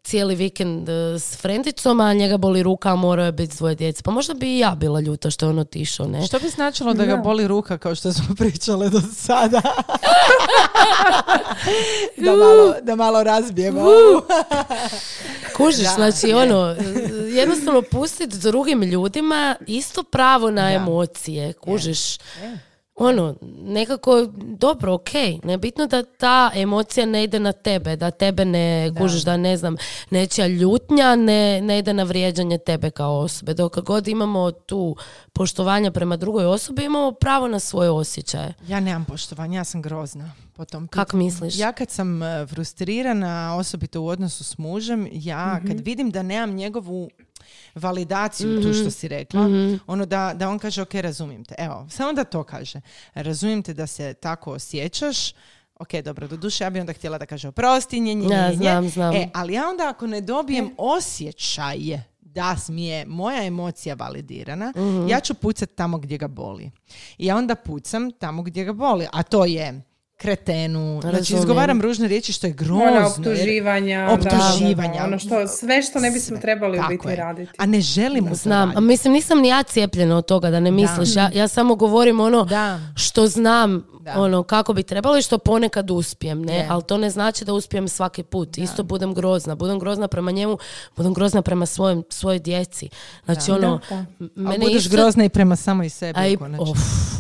[0.04, 4.04] cijeli vikend uh, s frendicom, a njega boli ruka, a morao je biti svoje djece.
[4.04, 6.28] Pa možda bi i ja bila ljuta što je on otišao, ne?
[6.28, 9.62] Što bi značilo da ga boli ruka kao što smo pričale do sada?
[12.26, 13.82] da, malo, da malo razbijemo.
[15.58, 16.36] Kužiš, Da, znači je.
[16.36, 16.76] ono,
[17.30, 22.18] jednostavno pustiti drugim ljudima isto pravo na emocije, kužiš.
[22.96, 25.10] Ono, nekako, dobro, ok,
[25.44, 29.76] nebitno da ta emocija ne ide na tebe, da tebe ne, kužiš, da ne znam,
[30.10, 33.54] nečija ljutnja ne, ne ide na vrijeđanje tebe kao osobe.
[33.54, 34.96] Dok god imamo tu
[35.34, 38.54] poštovanje prema drugoj osobi, imamo pravo na svoje osjećaje.
[38.68, 41.24] Ja nemam poštovanja, ja sam grozna po tom pitanju.
[41.24, 41.58] misliš?
[41.58, 45.68] Ja kad sam e, frustrirana, osobito u odnosu s mužem, ja Mhm.
[45.68, 47.10] kad vidim da nemam njegovu
[47.76, 48.74] validaciju, tu Mhm.
[48.74, 49.48] što si rekla,
[49.88, 51.56] ono da, da on kaže, ok, razumijem te.
[51.58, 52.82] Evo, samo da to kaže.
[53.14, 55.34] Razumijem te da se tako osjećaš,
[55.76, 58.50] Ok, dobro, do duše ja bi onda htjela da kaže oprosti, nje, nje, Ja, nje,
[58.50, 58.56] nje.
[58.58, 59.16] znam, znam.
[59.16, 61.78] E, ali ja onda ako ne dobijem osjećaj
[62.22, 65.08] da smije moja emocija validirana, Mhm.
[65.08, 66.72] ja ću pucat tamo gdje ga boli.
[67.18, 69.08] I ja onda pucam tamo gdje ga boli.
[69.12, 69.82] A to je
[70.24, 71.42] kretenu, znači Razumijem.
[71.42, 72.76] izgovaram ružne riječi što je grozno.
[72.78, 74.88] Ona jer- optuživanja, Optuživanja.
[74.88, 76.42] da, da, da, ono što, sve što ne bismo Sve.
[76.42, 77.16] trebali u biti je.
[77.16, 77.52] raditi.
[77.58, 80.60] A ne želim u to Znam, a mislim nisam ni ja cijepljena od toga da
[80.60, 81.16] ne misliš.
[81.16, 82.80] Ja, ja samo govorim ono Da.
[82.96, 84.14] što znam Da.
[84.14, 86.54] ono kako bi trebalo i što ponekad uspijem, ne?
[86.54, 86.68] Je.
[86.70, 88.58] Ali to ne znači da uspijem svaki put.
[88.58, 89.56] Isto budem grozna.
[89.56, 90.58] Budem grozna prema njemu,
[90.96, 92.90] budem grozna prema svojem, svojoj djeci.
[93.26, 94.42] Znači ono, Da, da.
[94.42, 96.20] mene budeš isto- grozna i prema samoj sebi.
[96.34, 96.72] a konačnici.
[96.72, 96.78] of,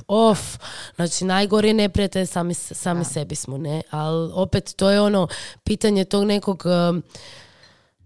[0.08, 0.58] of.
[0.96, 3.82] Znači, najgori neprijatelj sami, s- sami sebi smo, ne?
[3.90, 5.28] Ali opet, to je ono
[5.64, 7.04] pitanje tog nekog um,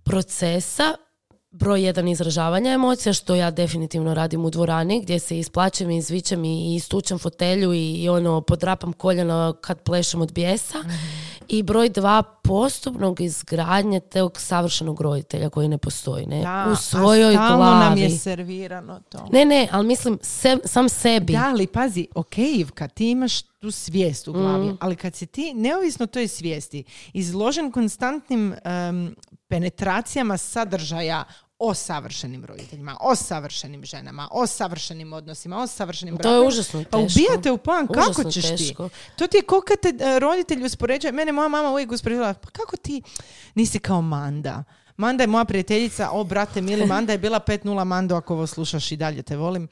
[0.04, 0.94] procesa,
[1.52, 6.46] broj jedan izražavanja emocija, što ja definitivno radim u dvorani, gdje se isplačem i izvičem
[6.46, 10.78] i, i istučem fotelju i, i ono, podrapam koljena kad plešem od bijesa.
[11.50, 16.42] I broj dva, postupnog izgradnje tog savršenog roditelja koji ne postoji, ne?
[16.42, 17.80] Da, u svojoj a stalno glavi.
[17.80, 19.28] nam je servirano to.
[19.32, 21.34] Ne, ne, ali mislim se- sam sebi.
[21.34, 25.54] Da, ali pazi, ok, Ivka, ti imaš tu svijest u glavi, ali kad si ti,
[25.54, 26.84] neovisno toj svijesti,
[27.14, 29.16] izložen konstantnim em,
[29.48, 31.24] penetracijama sadržaja
[31.60, 36.84] o savršenim roditeljima, o savršenim ženama, o savršenim odnosima, o savršenim To je brakovima, užasno
[36.84, 37.14] Pa teško.
[37.14, 38.90] ubijate u plan, kako Užasno ćeš teško.
[38.90, 38.96] ti?
[39.16, 42.50] To ti je ko kad te e, roditelj uspoređuje, mene moja mama uvijek uspoređivala, pa
[42.50, 43.02] kako ti
[43.56, 44.64] nisi kao Manda?
[44.98, 48.92] Manda je moja prijateljica, o brate mili, Manda je bila 5-0, Mando ako ovo slušaš
[48.92, 49.68] i dalje te volim,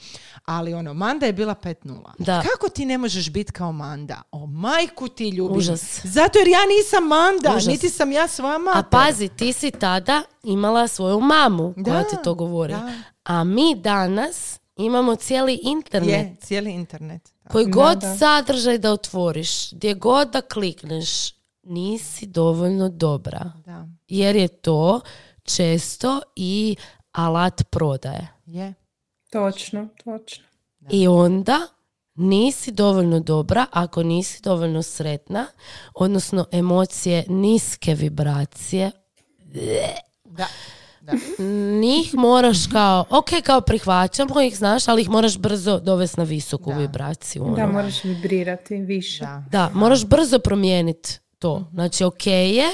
[0.46, 2.00] ali ono, Manda je bila 5-0.
[2.20, 2.42] Da.
[2.44, 4.22] Kako ti ne možeš biti kao Manda?
[4.32, 5.58] O majku ti ljubim.
[5.58, 6.00] Užas.
[6.04, 7.66] Zato jer ja nisam Manda, Užas.
[7.66, 8.80] niti sam ja svoja mater.
[8.80, 12.74] A pazi, ti si tada imala svoju mamu koja Da, ti to govori.
[12.74, 12.92] da.
[13.24, 16.10] A mi danas imamo cijeli internet.
[16.12, 17.22] Je, cijeli internet.
[17.52, 18.18] Koji god da.
[18.18, 21.35] sadržaj da otvoriš, gdje god da klikneš,
[21.66, 23.52] nisi dovoljno dobra.
[23.66, 23.88] Da.
[24.08, 25.02] Jer je to
[25.44, 26.76] često i
[27.12, 28.28] alat prodaje.
[28.46, 28.74] Je.
[29.32, 30.44] Točno, točno.
[30.90, 31.60] I onda
[32.16, 35.46] nisi dovoljno dobra ako nisi dovoljno sretna,
[35.94, 38.92] odnosno emocije niske vibracije,
[40.24, 40.48] Da.
[41.02, 41.14] Da.
[41.80, 46.70] njih moraš kao, ok, kao prihvaćamo ih, znaš, ali ih moraš brzo dovesti na visoku
[46.70, 46.78] Da.
[46.78, 47.44] vibraciju.
[47.44, 47.56] ono.
[47.56, 49.24] Da, moraš vibrirati više.
[49.24, 49.44] Da.
[49.52, 51.68] Da, moraš brzo promijeniti to.
[51.74, 52.66] Znači, ok je,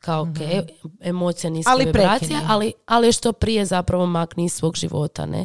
[0.00, 0.68] kao ok,
[1.00, 5.44] emocija niska Ali vibracija, ali, ali što prije zapravo makni iz svog života, ne?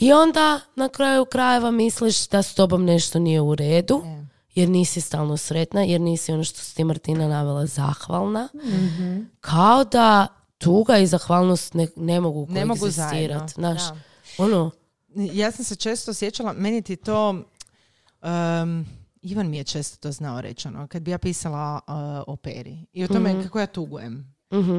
[0.00, 4.26] I onda na kraju krajeva misliš da s tobom nešto nije u redu, Je.
[4.54, 8.48] jer nisi stalno sretna, jer nisi ono što si ti Martina navela zahvalna.
[9.40, 10.26] Kao da
[10.58, 13.48] tuga i zahvalnost ne, ne mogu Ne mogu zajedno.
[13.48, 13.96] Znaš, Da.
[14.38, 14.70] ono,
[15.14, 17.30] Ja sam se često osjećala, meni ti to,
[18.22, 18.86] um,
[19.30, 21.94] Ivan mi je često to znao reći, ono, kad bi ja pisala uh,
[22.34, 24.34] o peri i o tome kako ja tugujem.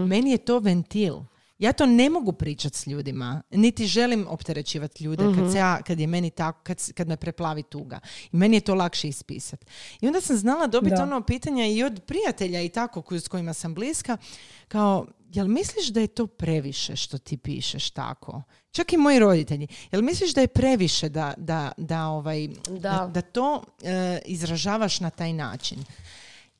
[0.07, 1.15] Meni je to ventil.
[1.59, 5.99] Ja to ne mogu pričati s ljudima, niti želim opterećivati ljude kad, se ja, kad
[5.99, 7.99] je meni tako, kad, kad me preplavi tuga.
[8.31, 9.65] I meni je to lakše ispisati.
[10.01, 13.73] I onda sam znala dobiti ono pitanja i od prijatelja i tako s kojima sam
[13.73, 14.17] bliska,
[14.67, 18.41] kao, jel misliš da je to previše što ti pišeš tako?
[18.71, 19.67] Čak i moji roditelji.
[19.91, 23.09] Jel misliš da je previše da, da, da, ovaj, da.
[23.13, 25.83] da to e, izražavaš na taj način?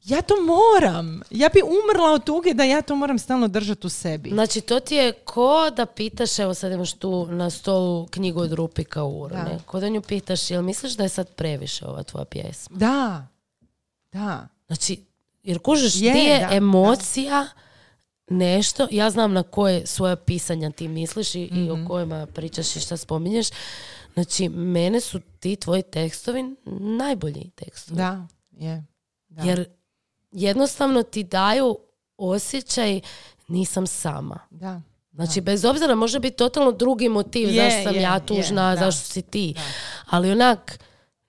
[0.04, 1.22] Ja to moram.
[1.30, 4.30] Ja bi umrla od tuge da ja to moram stalno držati u sebi.
[4.30, 8.54] Znači, to ti je ko da pitaš, evo sad imaš tu na stolu knjigu od
[8.54, 9.44] Rupika Uro, Da.
[9.44, 9.60] ne?
[9.66, 12.78] Ko da nju pitaš, jel misliš da je sad previše ova tvoja pjesma?
[12.78, 13.28] Da.
[14.12, 14.48] Da.
[14.68, 15.06] Znači,
[15.44, 17.48] jer kužiš, Je, ti je da, emocija
[18.30, 21.72] nešto, ja znam na koje svoja pisanja ti misliš i, i Mhm.
[21.72, 23.48] o kojima pričaš i šta spominješ.
[24.14, 27.98] Znači, mene su ti tvoji tekstovi najbolji tekstovi.
[27.98, 28.28] Da.
[28.52, 28.86] Je.
[29.30, 29.44] Da.
[29.44, 29.66] Jer
[30.32, 31.78] jednostavno ti daju
[32.18, 33.02] osjećaj
[33.48, 34.40] nisam sama.
[34.50, 34.82] Da.
[35.14, 38.70] Znači, bez obzira, može biti totalno drugi motiv Je, zašto sam je, ja je, tužna,
[38.70, 38.80] da.
[38.80, 39.56] zašto si ti.
[40.06, 40.80] Ali onak,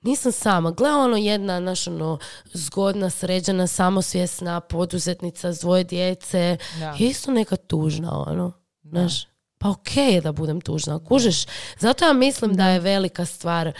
[0.02, 0.70] nisam sama.
[0.70, 2.18] Gle ono jedna, naš ono,
[2.52, 6.56] zgodna, sređena, samosvjesna poduzetnica s dvoje djece.
[6.78, 6.94] Da.
[6.98, 8.52] Je isto neka tužna, ono.
[8.82, 9.26] Znaš,
[9.58, 11.04] pa okej je da budem tužna.
[11.04, 11.46] Kužiš?
[11.78, 13.72] Zato ja mislim da je velika stvar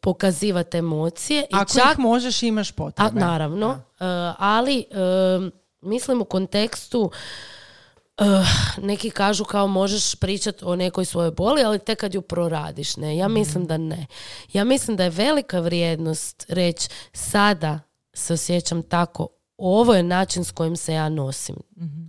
[0.00, 1.40] pokazivati emocije.
[1.42, 3.20] I Ako čak ih možeš, imaš a, potrebe.
[3.20, 3.78] naravno, uh,
[4.38, 4.84] ali
[5.38, 7.10] um, mislim u kontekstu
[8.20, 8.48] uh,
[8.82, 13.16] neki kažu kao možeš pričati o nekoj svojoj boli, ali tek kad ju proradiš, ne?
[13.16, 14.06] Ja mislim da ne.
[14.52, 17.80] Ja mislim da je velika vrijednost reći sada
[18.14, 19.28] se osjećam tako
[19.58, 21.56] ovo je način s kojim se ja nosim.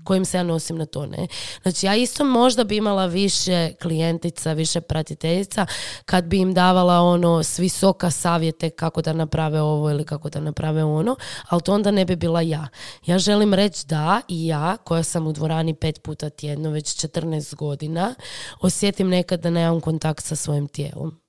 [0.03, 1.27] Kojim se ja nosim na to, ne?
[1.61, 5.65] Znači, ja isto možda bi imala više klijentica, više pratiteljica,
[6.05, 10.39] kad bi im davala ono s visoka savjete kako da naprave ovo ili kako da
[10.39, 11.15] naprave ono,
[11.49, 12.67] ali to onda ne bi bila ja.
[13.05, 17.55] Ja želim reći da i ja, koja sam u dvorani pet puta tjedno, već 14
[17.55, 18.15] godina,
[18.61, 21.19] osjetim nekad da nemam kontakt sa svojim tijelom.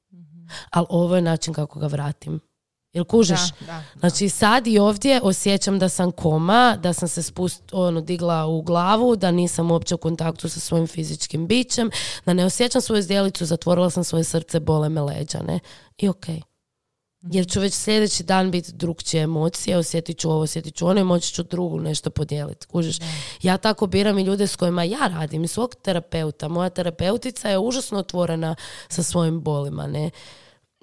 [0.71, 2.48] Ali ovo je način kako ga vratim.
[2.93, 3.41] Jel kužiš?
[3.61, 8.01] Da, da, Znači sad i ovdje osjećam da sam koma, da sam se spust, ono,
[8.01, 11.91] digla u glavu, da nisam uopće u kontaktu sa svojim fizičkim bićem,
[12.27, 15.61] da ne osjećam svoju zdjelicu, zatvorila sam svoje srce, bole me leđa, ne?
[15.99, 16.27] I ok.
[17.23, 21.05] Jer ću već sljedeći dan biti drugčije emocije, osjetit ću ovo, osjetit ću ono i
[21.05, 22.67] moći ću drugu nešto podijeliti.
[22.67, 22.99] Kužiš?
[23.43, 26.49] Ja tako biram i ljude s kojima ja radim, i svog terapeuta.
[26.49, 28.55] Moja terapeutica je užasno otvorena
[28.89, 30.11] sa svojim bolima, ne?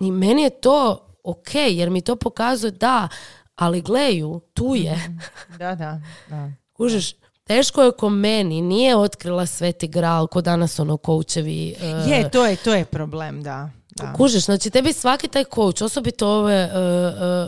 [0.01, 3.07] I meni je to ok, jer mi to pokazuje da,
[3.55, 5.17] ali gleju, tu je.
[5.59, 6.51] Da, da, da.
[6.73, 7.13] Kužiš,
[7.43, 11.75] teško je ko meni, nije otkrila sveti gral, ko danas ono koučevi.
[11.81, 13.69] e, Je, to je, to je problem, da.
[13.89, 14.13] da.
[14.13, 16.69] Kužiš, znači tebi svaki taj coach, osobito ove e, e,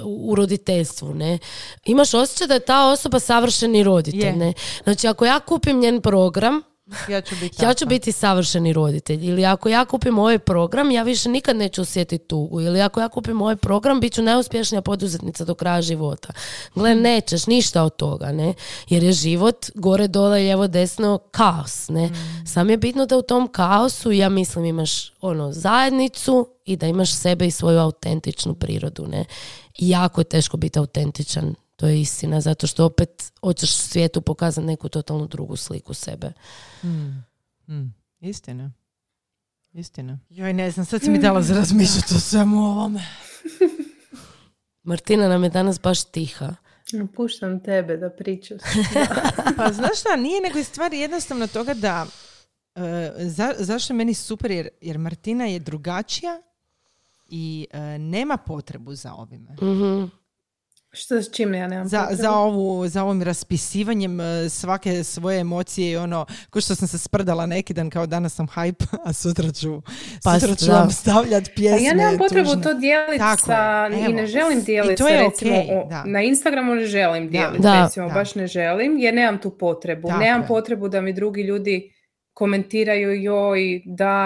[0.05, 1.39] u roditeljstvu, ne,
[1.86, 4.36] imaš osjećaj da je ta osoba savršeni roditelj, Je.
[4.36, 4.53] ne.
[4.84, 6.61] Znači ako ja kupim njen program,
[7.10, 9.26] Ja ću biti ja ću biti savršeni roditelj.
[9.26, 12.62] Ili ako ja kupim ovaj program, ja više nikad neću osjetiti tugu.
[12.62, 16.34] Ili ako ja kupim ovaj program, bit ću najuspješnija poduzetnica do kraja života.
[16.76, 18.54] Gle, nećeš ništa od toga, ne?
[18.90, 22.10] Jer je život gore, dole, lijevo, desno, kaos, ne?
[22.46, 27.14] Sam je bitno da u tom kaosu, ja mislim, imaš ono, zajednicu i da imaš
[27.14, 29.26] sebe i svoju autentičnu prirodu, ne?
[29.78, 31.56] I jako je teško biti autentičan.
[31.78, 36.32] To je istina, zato što opet hoćeš svijetu pokazati neku totalno drugu sliku sebe.
[36.84, 38.71] Mm, istina.
[39.73, 40.19] Istina.
[40.30, 43.03] Joj, ne znam, sad si mi dala za razmišljati o svemu ovome.
[44.84, 46.55] Martina nam je danas baš tiha.
[47.15, 48.61] Puštam tebe da pričaš.
[49.57, 52.05] Pa znaš šta, nije nego je stvar jednostavno toga da
[52.75, 56.41] e, za, zašto je meni super jer, jer Martina je drugačija
[57.30, 59.51] i e, nema potrebu za ovime.
[59.51, 60.05] Mhm.
[60.92, 65.92] Što s čime ja nemam Za, za, ovu, za ovim raspisivanjem e, svake svoje emocije
[65.92, 69.52] i ono, ko što sam se sprdala neki dan kao danas sam hype, a sutra
[69.52, 69.82] ću,
[70.24, 72.64] Pa, sutra ću vam stavljati A pjesme ja nemam potrebu tužne.
[72.64, 73.54] to dijeliti Tako sa,
[73.86, 74.14] je, i evo.
[74.14, 76.04] ne želim dijeliti to sa, recimo, okej, o- da.
[76.06, 77.84] na Instagramu ne želim dijeliti, Da.
[77.84, 78.14] recimo, Da.
[78.14, 80.08] baš ne želim, jer nemam tu potrebu.
[80.08, 80.48] Tako nemam je.
[80.48, 81.94] potrebu da mi drugi ljudi
[82.38, 84.18] komentiraju joj, da,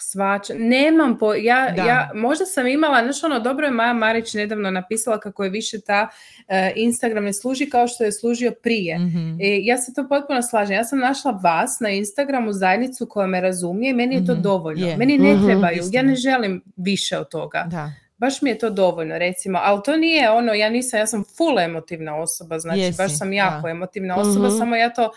[0.00, 0.54] svača.
[0.54, 1.82] Nemam, po, ja, Da.
[1.82, 5.80] ja, možda sam imala, znaš ono, dobro je Maja Marić nedavno napisala kako je više
[5.80, 6.08] ta
[6.48, 8.98] e, Instagram ne služi kao što je služio prije.
[8.98, 9.30] Mhm.
[9.32, 10.74] E, ja se to potpuno slažem.
[10.74, 14.42] Ja sam našla vas na Instagramu zajednicu koja me razumije i meni je to Mhm.
[14.42, 14.86] dovoljno.
[14.86, 14.96] Je.
[14.96, 15.46] Meni ne Mhm.
[15.46, 15.76] trebaju.
[15.76, 16.02] Ja Istina.
[16.02, 17.66] ne želim više od toga.
[17.66, 17.92] Da.
[18.18, 19.58] Baš mi je to dovoljno, recimo.
[19.62, 23.32] Ali to nije ono, ja nisam, ja sam full emotivna osoba, znači Jesi, baš sam
[23.32, 23.68] jako da.
[23.68, 24.56] emotivna osoba, Mhm.
[24.56, 25.10] samo ja to uh,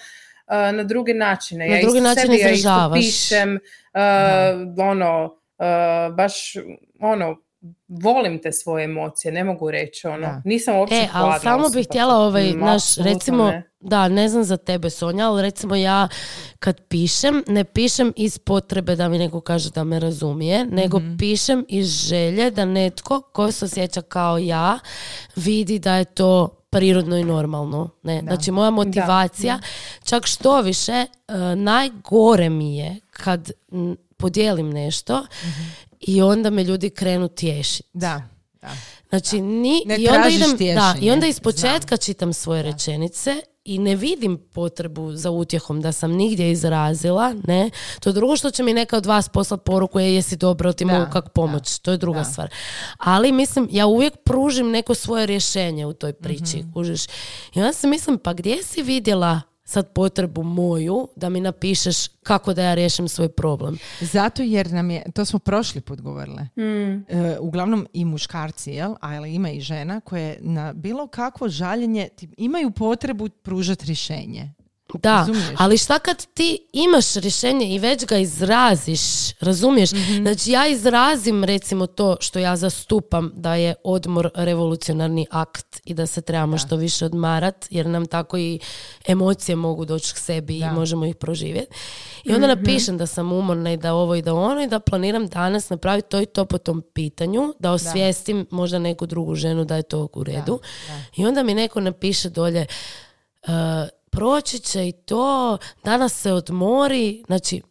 [0.50, 1.68] na druge načine.
[1.68, 3.00] Na ja drugi način sebi, ja izražavaš.
[3.00, 3.60] pišem,
[3.94, 4.00] uh,
[4.82, 5.66] ono, uh,
[6.16, 6.54] baš,
[7.02, 7.36] ono,
[7.90, 10.42] volim te svoje emocije, ne mogu reći, ono, Da.
[10.46, 11.76] nisam uopće E, ali samo osoba.
[11.76, 13.64] bih htjela ovaj, Mm, naš, recimo, ne.
[13.80, 16.08] da, ne znam za tebe Sonja, ali recimo ja
[16.60, 21.18] kad pišem, ne pišem iz potrebe da mi neko kaže da me razumije, nego Mhm.
[21.18, 24.80] pišem iz želje da netko ko se osjeća kao ja
[25.36, 27.90] vidi da je to prirodno i normalno.
[28.04, 28.22] Ne?
[28.22, 29.60] Znači moja motivacija,
[30.04, 31.08] čak što više, e,
[31.56, 33.52] najgore mi je kad
[34.18, 35.26] podijelim nešto
[36.00, 37.90] i onda me ljudi krenu tješiti.
[37.94, 38.22] Da.
[38.62, 38.70] da.
[39.10, 43.42] Znači, ni, Ne i onda idem, da, i tješenje, onda iz početka čitam svoje rečenice
[43.70, 47.70] i ne vidim potrebu za utjehom da sam nigdje izrazila, ne.
[48.00, 50.86] To je drugo što će mi neka od vas poslati poruku je jesi dobro, ti
[50.86, 52.26] Da, mogu kak pomoć, to je druga da.
[52.26, 52.50] stvar.
[52.98, 56.72] Ali mislim, ja uvijek pružim neko svoje rješenje u toj priči, Mhm.
[56.72, 57.06] kužiš.
[57.56, 62.54] I onda se mislim, pa gdje si vidjela sad potrebu moju da mi napišeš kako
[62.54, 63.78] da ja riješim svoj problem.
[64.02, 66.62] Zato jer nam je, to smo prošli put govorile, Mm.
[67.08, 68.96] e, uglavnom i muškarci, jel?
[69.02, 74.54] ali ima i žena koje na bilo kakvo žaljenje imaju potrebu pružati rješenje.
[74.94, 75.56] Da, Razumiješ?
[75.58, 79.02] ali šta kad ti imaš rješenje i već ga izraziš,
[79.40, 79.92] razumiješ?
[79.92, 80.22] Mhm.
[80.22, 86.06] Znači ja izrazim recimo to što ja zastupam da je odmor revolucionarni akt i da
[86.08, 88.60] se trebamo što više odmarat jer nam tako i
[89.08, 90.66] emocije mogu doći k sebi Da.
[90.66, 91.76] i možemo ih proživjeti.
[92.24, 95.28] I onda napišem da sam umorna i da ovo i da ono i da planiram
[95.28, 99.76] danas napraviti to i to po tom pitanju, da osvijestim možda neku drugu ženu da
[99.76, 100.60] je to u redu.
[101.18, 102.66] I onda mi neko napiše dolje
[103.44, 103.52] "E,
[104.12, 107.62] proći će i to, danas se odmori, znači,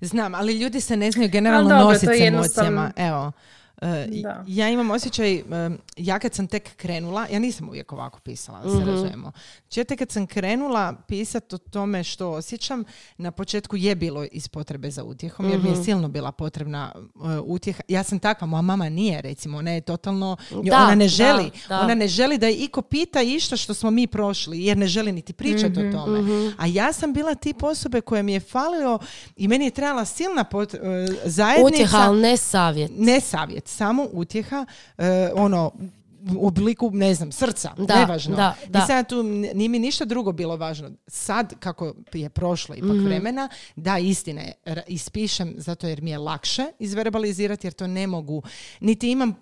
[0.00, 2.92] Znam, ali ljudi se ne znaju generalno nositi s emocijama.
[2.96, 3.32] Evo,
[4.22, 4.44] Da.
[4.46, 5.42] ja imam osjećaj, e,
[5.96, 8.88] ja kad sam tek krenula, ja nisam uvijek ovako pisala, da se Mhm.
[8.88, 9.32] razumijemo.
[9.58, 12.84] Znači, ja tek kad sam krenula pisati o tome što osjećam,
[13.16, 15.78] na početku je bilo iz potrebe za utjehom, jer mi Mhm.
[15.78, 17.00] je silno bila potrebna e,
[17.40, 17.80] utjeha.
[17.88, 21.80] Ja sam takva, moja mama nije, recimo, ona je totalno, Da, ona ne želi, da.
[21.80, 25.12] ona ne želi da je iko pita išta što smo mi prošli, jer ne želi
[25.12, 26.20] niti pričati Mhm, o tome.
[26.58, 28.98] A ja sam bila tip osobe koje mi je falilo
[29.36, 30.78] i meni je trebala silna pot, e,
[31.24, 31.66] zajednica.
[31.66, 32.90] Utjeha, ali ne savjet.
[32.94, 34.66] Ne savjet, samo utjeha,
[34.98, 35.72] e, ono,
[36.32, 38.36] u obliku, ne znam, srca, Da, nevažno.
[38.36, 38.78] da, da.
[38.78, 40.90] I sad tu nije mi ništa drugo bilo važno.
[41.06, 43.04] Sad, kako je prošlo ipak Mhm.
[43.04, 44.52] vremena, da, istine,
[44.86, 48.42] ispišem zato jer mi je lakše izverbalizirati, jer to ne mogu.
[48.80, 49.34] Niti imam,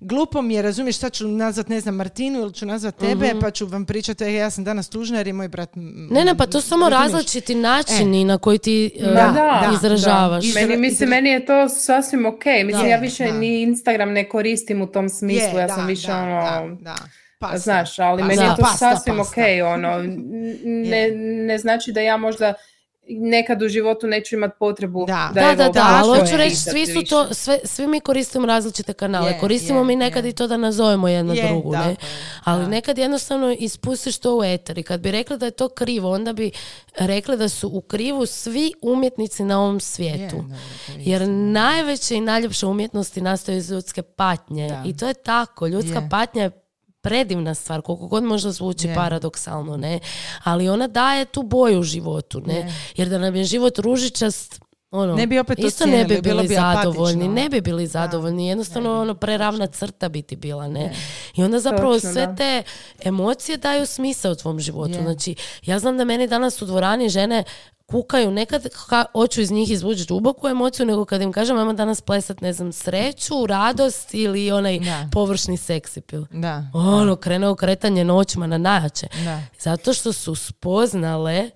[0.00, 3.50] glupo mi je, razumiješ, sad ću nazvat, ne znam, Martinu ili ću nazvat tebe, pa
[3.50, 5.76] ću vam pričati, "E, ja sam danas tužna jer je moj brat...
[5.76, 10.44] m, Ne, ne, pa to su samo različiti načini na koji ti e, da, izražavaš.
[10.44, 10.60] da.
[10.60, 12.44] Meni, mislim, izra- meni je to sasvim ok.
[12.66, 13.32] Mislim, ja više da.
[13.32, 15.48] ni Instagram ne koristim u tom smislu.
[15.48, 16.76] Je, ja da, sam više da, ono...
[16.80, 16.94] da, da.
[17.38, 17.58] Pasta.
[17.58, 19.40] Znaš, ali Pasta, meni je to pasta, sasvim pasta.
[19.40, 20.02] ok, ono,
[20.64, 21.10] ne,
[21.46, 22.54] ne znači da ja možda
[23.12, 25.30] nekad u životu neću imati potrebu Da.
[25.34, 28.92] da, Da, da, da, ali hoću reći, svi su to, sve, svi mi koristimo različite
[28.92, 29.30] kanale.
[29.30, 30.30] Je, koristimo je, mi nekad je.
[30.30, 31.96] i to da nazovemo jedna Je, drugu, ne?
[32.44, 32.68] Ali da.
[32.68, 36.32] nekad jednostavno ispustiš to u eter i kad bi rekli da je to krivo, onda
[36.32, 36.50] bi
[36.96, 40.44] rekli da su u krivu svi umjetnici na ovom Je, svijetu.
[40.96, 44.68] Jer najveće i najljepše umjetnosti nastaju iz ljudske patnje.
[44.68, 44.82] Da.
[44.86, 45.66] I to je tako.
[45.66, 46.08] Ljudska Je.
[46.10, 46.50] patnja je
[47.02, 48.94] predivna stvar, koliko god možda zvuči Je.
[48.94, 50.00] paradoksalno, ne?
[50.44, 52.54] Ali ona daje tu boju u životu, ne?
[52.54, 52.74] Je.
[52.96, 54.60] Jer da nam je život ružičast,
[54.92, 58.48] ono, Ne bi opet to isto ne bi bili bi zadovoljni, ne bi bili zadovoljni,
[58.48, 60.80] jednostavno ono preravna crta biti bila, ne?
[60.80, 60.94] Ne.
[61.36, 62.34] I onda zapravo Točno, sve da.
[62.36, 62.62] te
[63.04, 64.94] emocije daju smisao u tvom životu.
[64.94, 65.02] Je.
[65.02, 65.34] Znači,
[65.66, 67.44] ja znam da meni danas u dvorani žene
[67.86, 72.00] kukaju, nekad ka, hoću iz njih izvući duboku emociju, nego kad im kažem ajmo danas
[72.00, 75.08] plesat, ne znam, sreću, radost ili onaj Da.
[75.12, 76.24] površni seksipil.
[76.30, 76.64] Da.
[76.74, 79.06] Ono, krene okretanje noćima na najjače.
[79.58, 81.50] Zato što su spoznale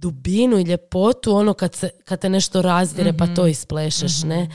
[0.00, 4.48] dubinu i ljepotu ono kad, se, kad te nešto razdire pa to isplešeš, ne?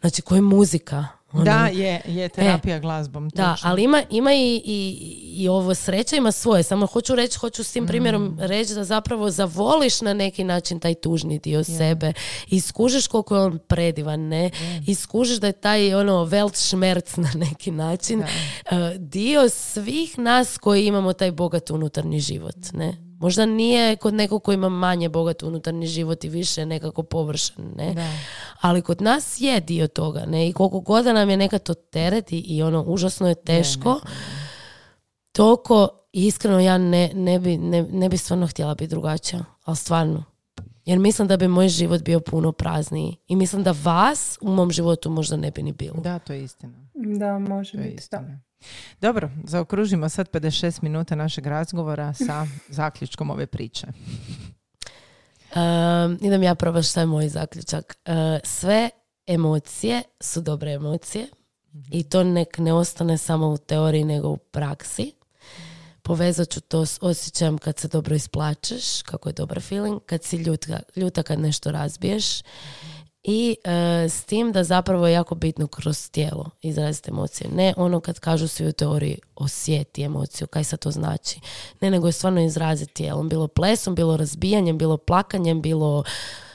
[0.00, 1.06] Znači, koja je muzika.
[1.32, 3.28] Ono, Da, je, je terapija glazbom.
[3.28, 3.68] da, točno.
[3.70, 4.98] ali ima, ima i, i,
[5.36, 6.62] i ovo sreća ima svoje.
[6.62, 8.36] Samo hoću reći, hoću s tim primjerom Mm.
[8.38, 12.12] reći da zapravo zavoliš na neki način taj tužni dio sebe.
[12.48, 14.50] I skužiš koliko je on predivan, ne?
[14.86, 18.26] I skužiš da je taj ono Weltschmerz na neki način uh,
[18.98, 23.09] dio svih nas koji imamo taj bogat unutarnji život, ne?
[23.20, 27.94] Možda nije kod nekog koji ima manje bogat unutarnji život i više nekako površan, ne?
[27.94, 28.08] Da.
[28.60, 30.48] Ali kod nas je dio toga, ne?
[30.48, 34.00] I koliko god nam je nekad to teret i, ono, užasno je teško,
[35.32, 40.24] toliko iskreno ja ne, ne, bi, ne, ne bi stvarno htjela biti drugačija, ali stvarno.
[40.84, 43.16] Jer mislim da bi moj život bio puno prazniji.
[43.26, 46.00] I mislim da vas u mom životu možda ne bi ni bilo.
[46.00, 46.86] Da, to je istina.
[46.94, 48.49] Da, može To je biti, da.
[49.00, 53.86] Dobro, zaokružimo sad 56 minuta našeg razgovora sa zaključkom ove priče.
[55.54, 57.96] Um, idem ja probaš šta je moj zaključak.
[58.06, 58.12] Uh,
[58.44, 58.90] sve
[59.26, 61.26] emocije su dobre emocije
[61.90, 65.12] i to nek ne ostane samo u teoriji nego u praksi.
[66.02, 70.36] Povezat ću to s osjećajem kad se dobro isplačeš, kako je dobar feeling, kad si
[70.36, 72.24] ljuta, ljuta kad nešto razbiješ
[73.24, 77.50] i e, s tim da zapravo je jako bitno kroz tijelo izraziti emocije.
[77.54, 81.40] Ne ono kad kažu svi u teoriji osjeti emociju, kaj sad to znači.
[81.80, 83.28] Ne, nego je stvarno izraziti tijelom.
[83.28, 86.04] Bilo plesom, bilo razbijanjem, bilo plakanjem, bilo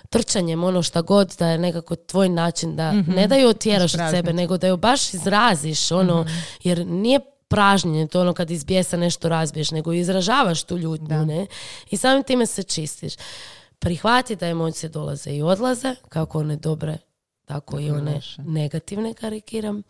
[0.09, 3.99] trčanjem, ono šta god da je nekako tvoj način da ne da ju otjeraš od
[4.11, 6.25] sebe, nego da ju baš izraziš, ono,
[6.63, 11.47] jer nije pražnjenje, to ono kad iz bijesa nešto razbiješ, nego izražavaš tu ljutnju, ne?
[11.89, 13.13] I samim time se čistiš.
[13.79, 16.97] Prihvati da emocije dolaze i odlaze, kako one dobre,
[17.45, 19.83] tako i one negativne karikiram.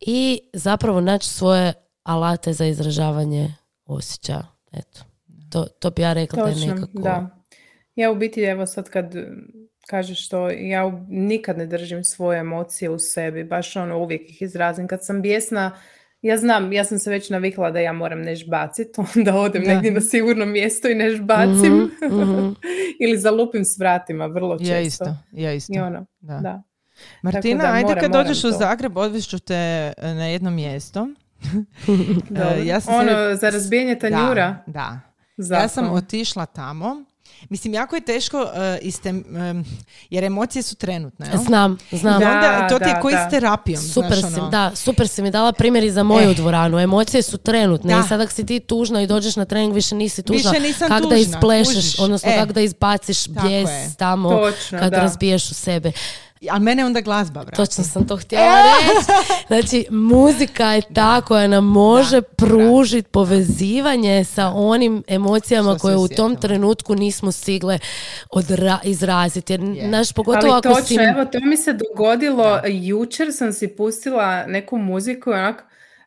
[0.00, 3.54] I zapravo naći svoje alate za izražavanje
[3.86, 4.46] osjećaja.
[4.72, 5.00] Eto.
[5.50, 6.98] To, to bi ja rekla da je Točno, nekako...
[6.98, 7.44] da.
[7.94, 9.14] Ja u biti, evo sad kad
[9.86, 14.88] kažeš to, ja nikad ne držim svoje emocije u sebi, baš ono uvijek ih izrazim.
[14.88, 15.78] Kad sam bijesna,
[16.24, 19.68] ja znam, ja sam se već navikla da ja moram neš bacit, onda odem Da.
[19.68, 21.90] negdje na sigurno mjesto i neš bacim.
[22.02, 22.52] Mhm, mhm.
[23.00, 24.72] Ili zalupim s vratima, vrlo često.
[24.72, 25.72] Ja isto, ja isto.
[25.72, 26.38] I ono, Da.
[26.38, 26.62] da.
[27.22, 28.50] Martina, da ajde moram- kad moram dođeš u.
[28.50, 31.08] Zagreb, odvešću te e, na jedno mjesto.
[32.56, 34.56] E, ja sam ono, se- za razbijanje tanjura.
[34.66, 35.00] Da, da.
[35.36, 35.62] Zakon.
[35.62, 37.04] Ja sam otišla tamo.
[37.48, 39.64] Mislim, jako je teško e, iste, em,
[40.10, 41.26] jer emocije su trenutne.
[41.28, 41.38] jel?
[41.38, 42.22] Znam, znam.
[42.22, 43.26] I Da, onda to ti je da, koji da.
[43.26, 43.82] s terapijom.
[43.82, 44.48] Super znaš, si, ono.
[44.48, 46.34] da, super si mi dala primjer i za moju Eh.
[46.34, 46.78] dvoranu.
[46.78, 48.00] Emocije su trenutne Da.
[48.00, 50.50] i sad ako si ti tužna i dođeš na trening više nisi tužna.
[50.50, 51.98] Više nisam kak da tužna, isplešeš, kužiš.
[51.98, 52.36] odnosno E.
[52.36, 53.94] kak da izbaciš bijes je.
[53.94, 54.98] tamo Točno, kad da.
[54.98, 55.92] razbiješ u sebe.
[56.50, 57.56] Ali mene onda glazba vrati.
[57.56, 58.44] Točno sam to htjela
[58.78, 59.10] reći.
[59.46, 66.36] Znači, muzika je ta koja nam može pružiti povezivanje sa onim emocijama koje u tom
[66.36, 67.78] trenutku nismo stigle
[68.30, 69.52] odra- izraziti.
[69.52, 70.94] Jer, naš, pogotovo Ali ako točno, si...
[70.94, 75.64] evo, to mi se dogodilo, jučer sam si pustila neku muziku i onak,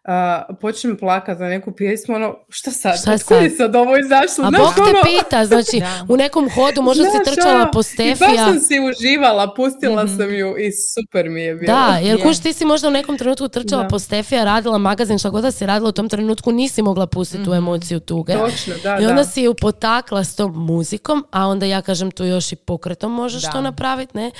[0.07, 0.13] uh,
[0.57, 2.99] počnem plakati na neku pjesmu, ono, što sad?
[3.01, 3.57] Šta Otkud je sad?
[3.57, 4.45] sad ovo izašlo?
[4.45, 7.63] A Znaš, Bog te ono, pita, znači u nekom hodu možda si znaš, trčala ono,
[7.65, 8.45] po I baš Stefija.
[8.45, 11.73] sam si uživala, pustila sam ju i super mi je bilo.
[11.75, 12.23] Da, jer Je.
[12.23, 13.87] kuš ti si možda u nekom trenutku trčala Da.
[13.87, 17.43] po Stefija, radila magazin, šta god da si radila u tom trenutku, nisi mogla pustiti
[17.43, 18.33] tu emociju tuge.
[18.33, 19.23] Točno, da, I onda da.
[19.23, 23.41] si ju potakla s tom muzikom, a onda ja kažem tu još i pokretom možeš
[23.41, 23.51] Da.
[23.51, 24.31] to napraviti, ne?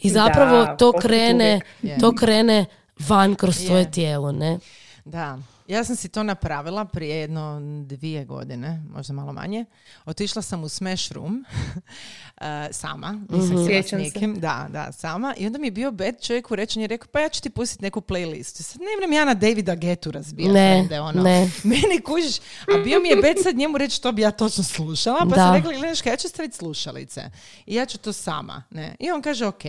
[0.00, 1.60] I zapravo Da, to krene,
[2.00, 2.64] to krene
[2.98, 3.66] van kroz Je.
[3.66, 4.58] tvoje tijelo, ne?
[5.04, 5.38] Da.
[5.68, 9.64] Ja sam si to napravila prije jedno dvije godine, možda malo manje.
[10.04, 11.44] Otišla sam u Smash Room
[12.36, 14.26] eh, sama, nisam htjela s Sjećam se.
[14.30, 15.34] Da, da, sama.
[15.36, 17.50] I onda mi je bio bed čovjek u rečenju i rekao, pa ja ću ti
[17.50, 18.62] pustiti neku playlist.
[18.62, 20.52] Sad ne vrem ja na Davida Getu razbijati.
[20.54, 21.22] Ne, frende, ono.
[21.22, 21.50] ne.
[21.64, 22.36] Meni kužiš,
[22.68, 25.34] a bio mi je bed sad njemu reći što bi ja točno slušala, pa Da.
[25.36, 27.30] sam rekla, gledaš, ja ću staviti slušalice
[27.66, 28.62] i ja ću to sama.
[28.70, 28.96] Ne?
[28.98, 29.64] I on kaže, ok.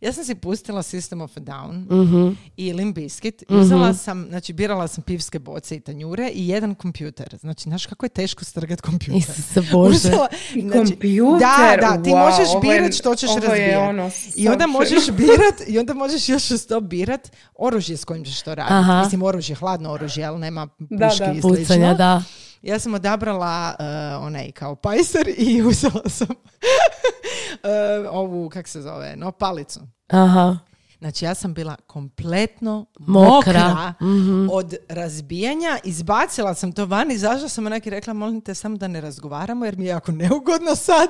[0.00, 2.32] Ja sam si pustila System of a Down Mhm.
[2.56, 3.42] i Limp Bizkit.
[3.50, 7.36] Uzela sam, znači birala sam pivske boce i tanjure i jedan kompjuter.
[7.36, 9.18] Znači, znaš kako je teško strgat kompjuter.
[9.30, 9.96] Isuse Bože.
[9.98, 13.76] Uzela- I znači, kompjuter, Da, da, ti wow, možeš birat što ćeš razbijati.
[13.76, 18.24] ono I onda možeš birat, i onda možeš još uz to birat oružje s kojim
[18.24, 18.74] ćeš to raditi.
[18.74, 19.00] Aha.
[19.02, 21.32] Mislim, oružje, hladno oružje, ali nema puški Da, da.
[21.32, 21.50] i slično.
[21.50, 22.22] Pucanja, da.
[22.62, 29.16] Ja sam odabrala uh, onaj kao pajser i uzela sam uh, ovu, kak se zove,
[29.16, 29.80] no palicu.
[30.08, 30.58] Aha.
[31.04, 33.68] Znači ja sam bila kompletno Mokra.
[33.68, 33.94] mokra,
[34.52, 38.88] od razbijanja, izbacila sam to van, izašla sam onak i rekla molim te samo da
[38.88, 41.08] ne razgovaramo jer mi je jako neugodno sad,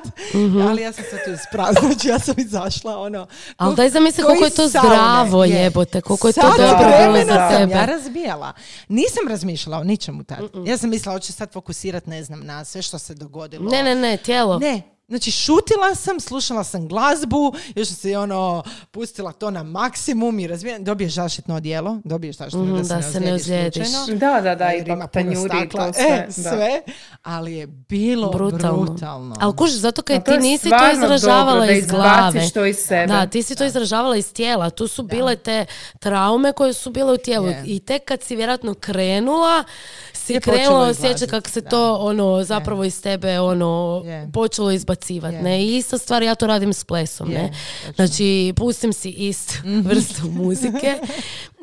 [0.67, 3.27] ali ja sam sad tu isprazna, znači ja sam izašla ono...
[3.57, 4.89] Ali ko- daj zamisli ko koliko je to saune.
[4.89, 6.67] zdravo, jebote, koliko je to dobro
[7.13, 7.73] bilo za sam tebe.
[7.73, 8.53] ja razbijala.
[8.87, 10.39] Nisam razmišljala o ničemu tad.
[10.65, 13.69] Ja sam mislila, hoću sad fokusirat, ne znam, na sve što se dogodilo.
[13.71, 14.59] Ne, ne, ne, tijelo.
[14.59, 20.39] Ne, znači šutila sam, slušala sam glazbu, još sam se ono pustila to na maksimum
[20.39, 23.87] i razvijen, dobiješ zaštitno odijelo, dobiješ zaštitno Mhm, da, da se ne ozlijediš.
[24.07, 26.03] Da, da, da, jer i ima puno stakla, sve.
[26.05, 26.31] E, da.
[26.31, 26.81] sve,
[27.23, 28.83] ali je bilo brutalno.
[28.83, 29.35] brutalno.
[29.39, 32.49] Ali kuži, zato kad ti nisi to izražavala dobro iz glave.
[32.53, 33.07] to iz sebe.
[33.07, 34.69] Da, ti si to izražavala iz tijela.
[34.69, 35.65] Tu su bile te
[35.99, 37.47] traume koje su bile u tijelu.
[37.47, 37.63] Je.
[37.65, 39.63] I tek kad si vjerojatno krenula,
[40.13, 40.93] si Je krenula
[41.29, 41.69] kako se da.
[41.69, 44.29] to ono zapravo iz tebe ono Je.
[44.33, 45.35] počelo izbacivati.
[45.35, 45.41] Je.
[45.41, 45.65] Ne?
[45.65, 47.31] I ista stvar, ja to radim s plesom.
[47.31, 47.51] Je, Ne?
[47.95, 50.97] Znači, pustim si istu vrstu muzike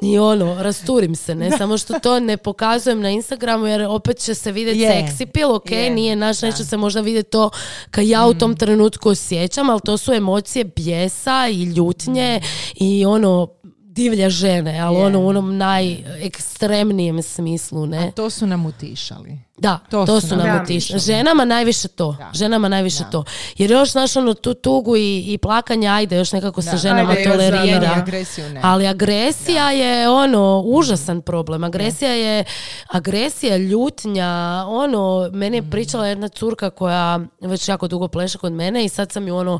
[0.03, 1.51] i ono, rasturim se, ne?
[1.59, 5.07] Samo što to ne pokazujem na Instagramu jer opet će se vidjeti Je.
[5.07, 6.47] seksi pil, ok, Je, nije naš, da.
[6.47, 7.51] neće se možda vidjeti to
[7.91, 12.41] kad ja u tom trenutku osjećam, ali to su emocije bijesa i ljutnje
[12.74, 13.49] i ono
[13.95, 15.07] divlje žene, ali Je.
[15.07, 18.12] ono u onom najekstremnijem smislu, ne?
[18.12, 19.38] To su nam utišali.
[19.59, 21.01] Da, To to, su su nam nam utišali.
[21.01, 22.12] Ženama najviše to.
[22.12, 22.30] Da.
[22.34, 23.11] Ženama najviše Da.
[23.11, 23.24] to.
[23.57, 26.76] Jer još, znaš, ono, tu tugu i, i plakanje, ajde, još nekako se Da.
[26.76, 27.78] ženama Ajde, tolerira.
[27.80, 27.95] da.
[27.97, 28.61] agresiju ne.
[28.64, 31.64] Ali agresija je ono užasan problem.
[31.64, 32.45] Agresija je
[32.88, 34.28] agresija, ljutnja,
[34.68, 39.12] ono meni je pričala jedna curka koja već jako dugo pleše kod mene i sad
[39.12, 39.59] sam ju ono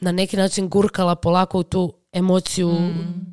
[0.00, 2.76] na neki način gurkala polako u tu emociju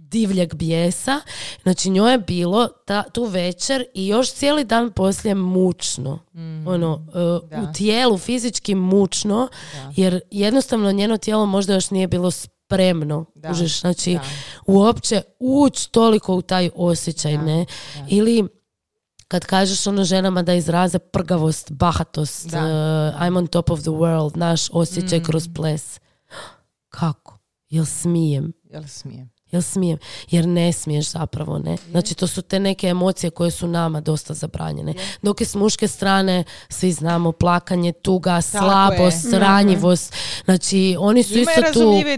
[0.09, 1.19] divljeg bijesa.
[1.63, 6.19] Znači njoj je bilo ta, tu večer i još cijeli dan poslije mučno.
[6.67, 7.61] Ono, uh, Da.
[7.61, 9.47] u tijelu fizički mučno
[9.95, 13.25] jer jednostavno njeno tijelo možda još nije bilo spremno.
[13.35, 13.53] Da.
[13.53, 14.21] Znači Da.
[14.67, 17.65] uopće ući toliko u taj osjećaj, ne?
[18.09, 18.47] Ili
[19.27, 22.59] kad kažeš ono ženama da izraze prgavost, bahatost, Da.
[22.59, 22.65] uh,
[23.21, 25.99] I'm on top of the world, naš osjećaj kroz ples.
[26.89, 27.34] Kako?
[27.75, 28.53] Jel smijem?
[28.71, 29.29] Jel smijem?
[29.51, 29.97] Jel smijem?
[30.31, 31.77] Jer ne smiješ zapravo, ne?
[31.91, 34.93] Znači, to su te neke emocije koje su nama dosta zabranjene.
[35.21, 40.13] Dok je s muške strane, svi znamo, plakanje, tuga, slabost, ranjivost.
[40.45, 42.17] Znači, oni su isto tu razumljivije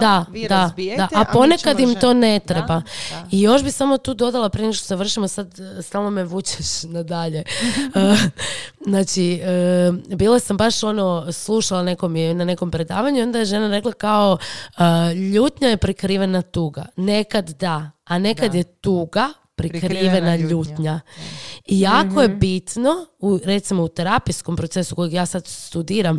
[0.00, 0.24] da?
[0.48, 2.82] Da, da, a ponekad im to ne treba.
[3.30, 7.42] I još bi samo tu dodala, prije što završimo, sad e, stalno me vučeš nadalje.
[7.94, 8.16] E,
[8.86, 13.68] znači, e, bila sam baš ono, slušala nekom je, na nekom predavanju onda je žena
[13.68, 14.38] rekla kao
[15.32, 15.76] ljutnja je
[16.08, 16.86] prikrivena tuga.
[16.96, 18.58] Nekad da, a nekad Da.
[18.58, 20.48] je tuga prikrivena, Prikrivena ljutnja.
[20.50, 21.00] ljutnja.
[21.66, 26.18] I jako je bitno, u, recimo u terapijskom procesu kojeg ja sad studiram,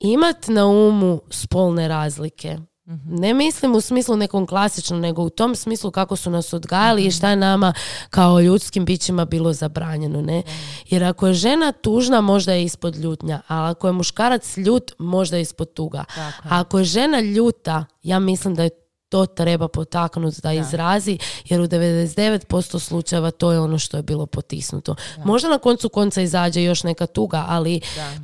[0.00, 2.58] imat na umu spolne razlike.
[3.06, 7.10] Ne mislim u smislu nekom klasičnom, nego u tom smislu kako su nas odgajali i
[7.10, 7.72] šta je nama
[8.10, 10.22] kao ljudskim bićima bilo zabranjeno.
[10.22, 10.42] Ne?
[10.86, 15.36] Jer ako je žena tužna, možda je ispod ljutnja, a ako je muškarac ljut, možda
[15.36, 16.04] je ispod tuga.
[16.16, 18.70] A ako je žena ljuta, ja mislim da je
[19.08, 24.26] to treba potaknuti da, izrazi, jer u 99% slučajeva to je ono što je bilo
[24.26, 24.94] potisnuto.
[25.24, 27.80] Možda na koncu konca izađe još neka tuga, ali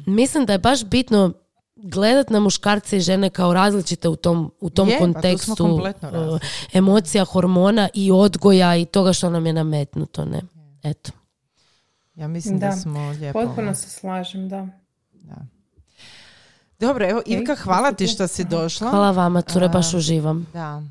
[0.07, 1.33] mislim da je baš bitno
[1.77, 6.33] gledat na muškarce i žene kao različite u tom, u tom Je, pa kontekstu kompletno
[6.35, 6.41] uh,
[6.73, 10.25] emocija, hormona i odgoja i toga što nam je nametnuto.
[10.25, 10.41] Ne?
[10.83, 11.11] Eto.
[12.15, 13.41] Ja mislim da, Da, smo lijepo...
[13.41, 14.69] Potpuno se slažem, da.
[15.13, 15.54] Da.
[16.81, 18.91] Dobro, evo Ivka, hvala ti što si došla.
[18.91, 20.47] Hvala vama, cure, baš uživam.
[20.53, 20.83] Da.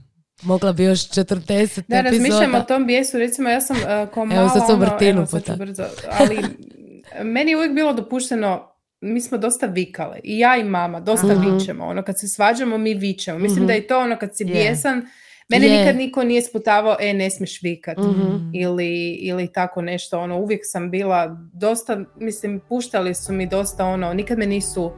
[0.41, 2.61] Mogla bi još 40 Da, razmišljam o epizoda.
[2.61, 5.45] tom bijesu, recimo ja sam uh, ko Evo, sad sam ono, vrtinu evo, sad ću
[5.45, 5.55] puta.
[5.55, 6.37] brzo, ali
[7.25, 8.69] meni je uvijek bilo dopušteno,
[9.01, 11.49] mi smo dosta vikale, i ja i mama, dosta Mhm.
[11.49, 13.67] vičemo, ono kad se svađamo mi vičemo, mislim Mhm.
[13.67, 14.47] da je to ono kad si Je.
[14.47, 15.05] bijesan,
[15.49, 15.79] mene Je.
[15.79, 18.49] nikad niko nije sputavao, e ne smiješ vikat, Mhm.
[18.53, 24.13] ili, ili tako nešto, ono uvijek sam bila dosta, mislim puštali su mi dosta ono,
[24.13, 24.91] nikad me nisu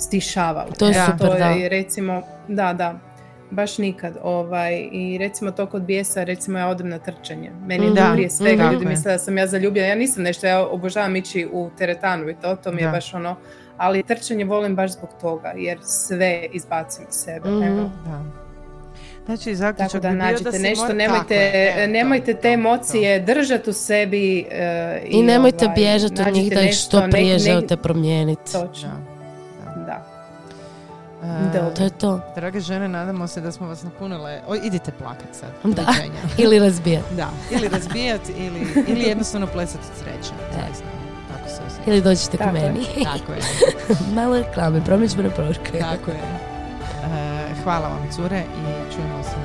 [0.00, 0.70] stišavali.
[0.72, 1.44] To je super, to da.
[1.46, 2.98] je, recimo, da, da,
[3.50, 4.16] baš nikad.
[4.22, 7.50] Ovaj, I recimo to kod bijesa, recimo ja odem na trčanje.
[7.60, 8.72] Meni je Mhm, to prije svega, mhm.
[8.72, 8.88] ljudi je.
[8.88, 9.88] misle da sam ja zaljubljena.
[9.88, 12.92] Ja nisam nešto, ja obožavam ići u teretanu i to, to mi je Da.
[12.92, 13.36] baš ono,
[13.76, 17.48] ali trčanje volim baš zbog toga, jer sve izbacim iz sebe.
[17.48, 17.62] Mhm.
[17.62, 17.90] Evo.
[18.04, 18.22] Da.
[19.26, 22.48] Znači, zaključak Tako da nađete se nešto, mora- nemojte, Tako je, to, nemojte to, te
[22.48, 24.46] emocije držati u sebi.
[24.50, 28.52] e, I nemojte ovaj, bježati od njih da ih što prije želite promijeniti.
[28.52, 28.94] Točno, Da.
[28.96, 29.09] da.
[31.22, 31.70] E, Dobro.
[31.70, 32.20] To je to.
[32.34, 34.40] Drage žene, nadamo se da smo vas napunile.
[34.48, 35.50] O, idite plakat sad.
[35.74, 35.82] Da.
[36.44, 37.14] Ili razbijati.
[37.14, 37.28] da.
[37.50, 40.34] Ili razbijat, ili, ili jednostavno plesati od sreće.
[40.52, 40.84] Zaista.
[41.32, 41.90] Tako se osjeća.
[41.90, 42.62] Ili dođite Tako k je.
[42.62, 42.84] meni.
[43.04, 43.38] Tako je.
[44.16, 45.78] Malo reklame, promičbene poruke.
[45.80, 46.16] Tako je.
[47.04, 49.36] E, hvala vam, cure, i čujemo se.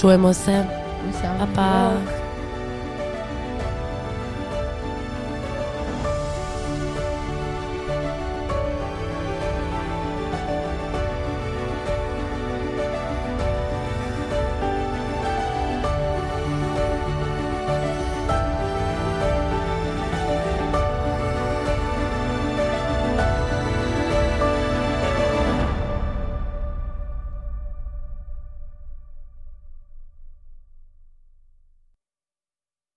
[0.00, 0.64] Čujemo se.
[1.38, 1.90] Pa pa.